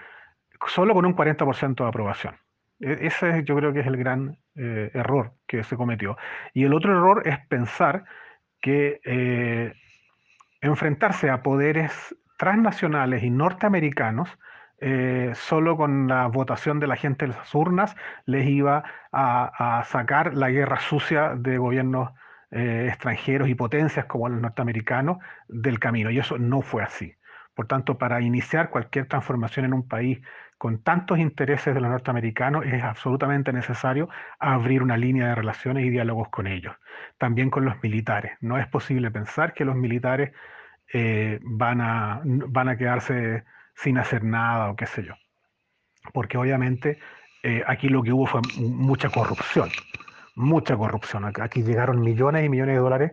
solo 0.67 0.93
con 0.93 1.05
un 1.05 1.15
40% 1.15 1.75
de 1.75 1.87
aprobación. 1.87 2.35
E, 2.79 3.07
ese 3.07 3.43
yo 3.43 3.55
creo 3.55 3.73
que 3.73 3.81
es 3.81 3.87
el 3.87 3.97
gran 3.97 4.37
eh, 4.55 4.89
error 4.93 5.33
que 5.47 5.63
se 5.63 5.75
cometió. 5.75 6.17
Y 6.53 6.63
el 6.63 6.73
otro 6.73 6.91
error 6.93 7.23
es 7.25 7.39
pensar 7.47 8.05
que 8.61 9.01
eh, 9.03 9.73
enfrentarse 10.61 11.29
a 11.29 11.43
poderes 11.43 12.15
transnacionales 12.37 13.23
y 13.23 13.29
norteamericanos 13.29 14.29
eh, 14.83 15.33
solo 15.35 15.77
con 15.77 16.07
la 16.07 16.25
votación 16.25 16.79
de 16.79 16.87
la 16.87 16.95
gente 16.95 17.25
en 17.25 17.31
las 17.31 17.53
urnas 17.53 17.95
les 18.25 18.47
iba 18.47 18.83
a, 19.11 19.83
sacar 19.85 20.33
la 20.33 20.49
guerra 20.49 20.79
sucia 20.79 21.35
de 21.35 21.59
gobiernos 21.59 22.09
eh, 22.49 22.87
extranjeros 22.89 23.47
y 23.47 23.53
potencias 23.53 24.05
como 24.07 24.27
los 24.27 24.41
norteamericanos 24.41 25.17
del 25.47 25.79
camino. 25.79 26.09
Y 26.09 26.17
eso 26.17 26.39
no 26.39 26.63
fue 26.63 26.81
así. 26.81 27.13
Por 27.53 27.67
tanto, 27.67 27.99
para 27.99 28.21
iniciar 28.21 28.71
cualquier 28.71 29.05
transformación 29.07 29.65
en 29.65 29.73
un 29.73 29.87
país 29.87 30.19
con 30.57 30.81
tantos 30.81 31.19
intereses 31.19 31.75
de 31.75 31.81
los 31.81 31.91
norteamericanos, 31.91 32.65
es 32.65 32.81
absolutamente 32.81 33.53
necesario 33.53 34.09
abrir 34.39 34.81
una 34.81 34.97
línea 34.97 35.27
de 35.27 35.35
relaciones 35.35 35.85
y 35.85 35.91
diálogos 35.91 36.29
con 36.29 36.47
ellos. 36.47 36.75
También 37.19 37.51
con 37.51 37.65
los 37.65 37.81
militares. 37.83 38.31
No 38.41 38.57
es 38.57 38.67
posible 38.67 39.11
pensar 39.11 39.53
que 39.53 39.65
los 39.65 39.75
militares 39.75 40.31
eh, 40.91 41.39
van, 41.43 41.81
a, 41.81 42.21
van 42.23 42.69
a 42.69 42.77
quedarse 42.77 43.43
sin 43.75 43.97
hacer 43.97 44.23
nada 44.23 44.69
o 44.69 44.75
qué 44.75 44.85
sé 44.85 45.03
yo. 45.03 45.13
Porque 46.13 46.37
obviamente 46.37 46.99
eh, 47.43 47.63
aquí 47.65 47.89
lo 47.89 48.03
que 48.03 48.13
hubo 48.13 48.27
fue 48.27 48.41
mucha 48.59 49.09
corrupción, 49.09 49.69
mucha 50.35 50.77
corrupción. 50.77 51.25
Aquí 51.41 51.63
llegaron 51.63 52.01
millones 52.01 52.45
y 52.45 52.49
millones 52.49 52.75
de 52.75 52.81
dólares 52.81 53.11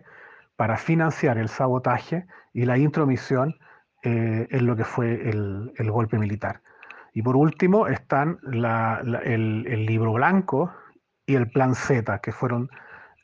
para 0.55 0.77
financiar 0.77 1.37
el 1.37 1.49
sabotaje 1.49 2.25
y 2.53 2.65
la 2.65 2.77
intromisión 2.77 3.55
eh, 4.03 4.47
en 4.49 4.65
lo 4.65 4.75
que 4.75 4.83
fue 4.83 5.29
el, 5.29 5.71
golpe 5.91 6.17
militar. 6.17 6.61
Y 7.13 7.21
por 7.21 7.35
último 7.35 7.87
están 7.87 8.39
el, 8.43 9.85
libro 9.85 10.13
blanco 10.13 10.71
y 11.25 11.35
el 11.35 11.49
plan 11.49 11.75
Z, 11.75 12.19
que 12.19 12.31
fueron... 12.31 12.69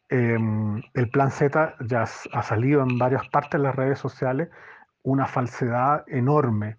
Em, 0.10 0.84
el 0.94 1.10
plan 1.10 1.32
Z 1.32 1.76
ya 1.82 2.04
ha 2.04 2.44
salido 2.44 2.84
en 2.84 3.00
varias 3.00 3.28
partes 3.30 3.60
de 3.60 3.68
las 3.68 3.76
redes 3.76 3.98
sociales, 3.98 4.50
una 5.02 5.26
falsedad 5.26 6.04
enorme 6.08 6.78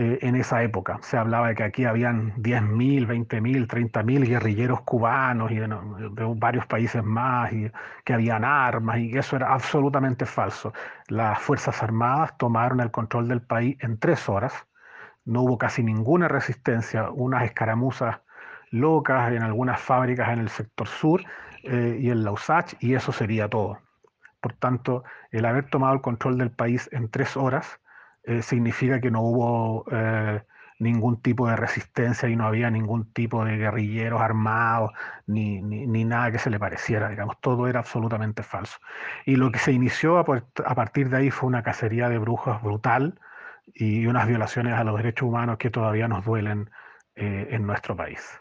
eh, 0.00 0.20
en 0.22 0.36
esa 0.36 0.62
época. 0.62 1.00
Se 1.02 1.16
hablaba 1.16 1.48
de 1.48 1.56
que 1.56 1.64
aquí 1.64 1.84
habían 1.84 2.32
10.000, 2.36 3.04
20.000, 3.08 3.66
30.000 3.66 4.28
guerrilleros 4.28 4.82
cubanos 4.82 5.50
y 5.50 5.56
de, 5.56 5.66
varios 6.36 6.66
países 6.66 7.02
más, 7.02 7.52
y 7.52 7.68
que 8.04 8.14
habían 8.14 8.44
armas, 8.44 8.98
y 8.98 9.18
eso 9.18 9.34
era 9.34 9.52
absolutamente 9.52 10.24
falso. 10.24 10.72
Las 11.08 11.40
Fuerzas 11.40 11.82
Armadas 11.82 12.38
tomaron 12.38 12.78
el 12.78 12.92
control 12.92 13.26
del 13.26 13.42
país 13.42 13.76
en 13.80 13.98
tres 13.98 14.28
horas, 14.28 14.68
no 15.24 15.42
hubo 15.42 15.58
casi 15.58 15.82
ninguna 15.82 16.28
resistencia, 16.28 17.10
unas 17.10 17.42
escaramuzas 17.42 18.20
locas 18.70 19.32
en 19.32 19.42
algunas 19.42 19.80
fábricas 19.80 20.28
en 20.28 20.38
el 20.38 20.48
sector 20.48 20.86
sur 20.86 21.22
eh, 21.64 21.98
y 22.00 22.10
en 22.10 22.22
Lausach, 22.22 22.72
y 22.78 22.94
eso 22.94 23.10
sería 23.10 23.48
todo. 23.48 23.80
Por 24.40 24.52
tanto, 24.52 25.02
el 25.32 25.44
haber 25.44 25.68
tomado 25.68 25.94
el 25.94 26.02
control 26.02 26.38
del 26.38 26.52
país 26.52 26.88
en 26.92 27.10
tres 27.10 27.36
horas, 27.36 27.80
eh, 28.28 28.42
significa 28.42 29.00
que 29.00 29.10
no 29.10 29.22
hubo 29.22 29.86
eh, 29.90 30.42
ningún 30.78 31.22
tipo 31.22 31.48
de 31.48 31.56
resistencia 31.56 32.28
y 32.28 32.36
no 32.36 32.46
había 32.46 32.70
ningún 32.70 33.10
tipo 33.14 33.42
de 33.42 33.56
guerrilleros 33.56 34.20
armados 34.20 34.92
ni, 35.26 35.62
ni, 35.62 36.04
nada 36.04 36.30
que 36.30 36.38
se 36.38 36.50
le 36.50 36.60
pareciera, 36.60 37.08
digamos, 37.08 37.40
todo 37.40 37.68
era 37.68 37.80
absolutamente 37.80 38.42
falso. 38.42 38.78
Y 39.24 39.36
lo 39.36 39.50
que 39.50 39.58
se 39.58 39.72
inició 39.72 40.18
a, 40.18 40.24
partir 40.24 41.08
de 41.08 41.16
ahí 41.16 41.30
fue 41.30 41.48
una 41.48 41.62
cacería 41.62 42.10
de 42.10 42.18
brujos 42.18 42.62
brutal 42.62 43.18
y 43.74 44.06
unas 44.06 44.28
violaciones 44.28 44.74
a 44.74 44.84
los 44.84 44.98
derechos 44.98 45.26
humanos 45.26 45.56
que 45.56 45.70
todavía 45.70 46.06
nos 46.06 46.22
duelen 46.22 46.70
eh, 47.14 47.48
en 47.50 47.66
nuestro 47.66 47.96
país. 47.96 48.38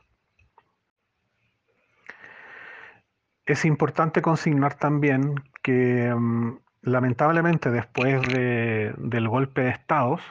Es 3.45 3.63
importante 3.63 4.21
consignar 4.21 4.73
también 4.73 5.35
que 5.63 6.13
mm, 6.13 6.57
lamentablemente 6.81 7.71
después 7.71 8.21
del 8.27 9.27
golpe 9.27 9.61
de 9.61 9.69
estados, 9.69 10.21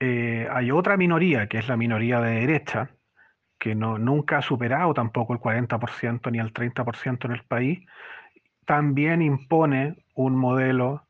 eh, 0.00 0.48
hay 0.50 0.70
otra 0.70 0.96
minoría, 0.96 1.46
que 1.46 1.58
es 1.58 1.68
la 1.68 1.76
minoría 1.76 2.20
de 2.20 2.40
derecha, 2.40 2.90
que 3.58 3.74
no, 3.74 3.98
nunca 3.98 4.38
ha 4.38 4.42
superado 4.42 4.94
tampoco 4.94 5.34
el 5.34 5.40
40% 5.40 6.32
ni 6.32 6.38
el 6.38 6.54
30% 6.54 7.26
en 7.26 7.32
el 7.32 7.44
país, 7.44 7.86
también 8.64 9.20
impone 9.20 10.04
un 10.14 10.34
modelo 10.36 11.06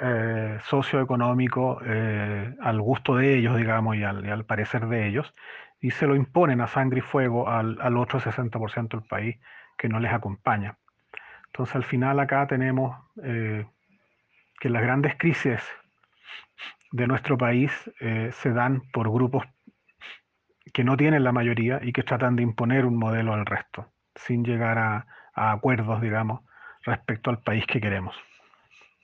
eh, 0.00 0.58
socioeconómico 0.64 1.80
eh, 1.84 2.54
al 2.60 2.80
gusto 2.80 3.16
de 3.16 3.38
ellos, 3.38 3.56
digamos, 3.56 3.96
y 3.96 4.04
al, 4.04 4.44
parecer 4.44 4.86
de 4.86 5.08
ellos, 5.08 5.34
y 5.80 5.90
se 5.90 6.06
lo 6.06 6.14
imponen 6.14 6.60
a 6.60 6.66
sangre 6.66 6.98
y 6.98 7.02
fuego 7.02 7.48
al, 7.48 7.78
al 7.80 7.96
otro 7.96 8.20
60% 8.20 8.88
del 8.88 9.08
país 9.08 9.38
que 9.78 9.88
no 9.88 10.00
les 10.00 10.12
acompaña. 10.12 10.76
Entonces 11.46 11.76
al 11.76 11.84
final 11.84 12.20
acá 12.20 12.46
tenemos 12.46 12.96
que 14.60 14.68
las 14.68 14.82
grandes 14.82 15.16
crisis 15.16 15.60
de 16.92 17.06
nuestro 17.06 17.36
país 17.36 17.70
eh, 18.00 18.30
se 18.32 18.52
dan 18.52 18.82
por 18.92 19.10
grupos 19.10 19.44
que 20.72 20.84
no 20.84 20.96
tienen 20.96 21.24
la 21.24 21.32
mayoría 21.32 21.80
y 21.82 21.92
que 21.92 22.02
tratan 22.02 22.36
de 22.36 22.42
imponer 22.42 22.84
un 22.84 22.96
modelo 22.96 23.32
al 23.34 23.46
resto, 23.46 23.92
sin 24.14 24.44
llegar 24.44 24.78
a, 24.78 25.06
a 25.34 25.52
acuerdos, 25.52 26.00
digamos, 26.00 26.40
respecto 26.82 27.30
al 27.30 27.40
país 27.42 27.64
que 27.66 27.80
queremos. 27.80 28.14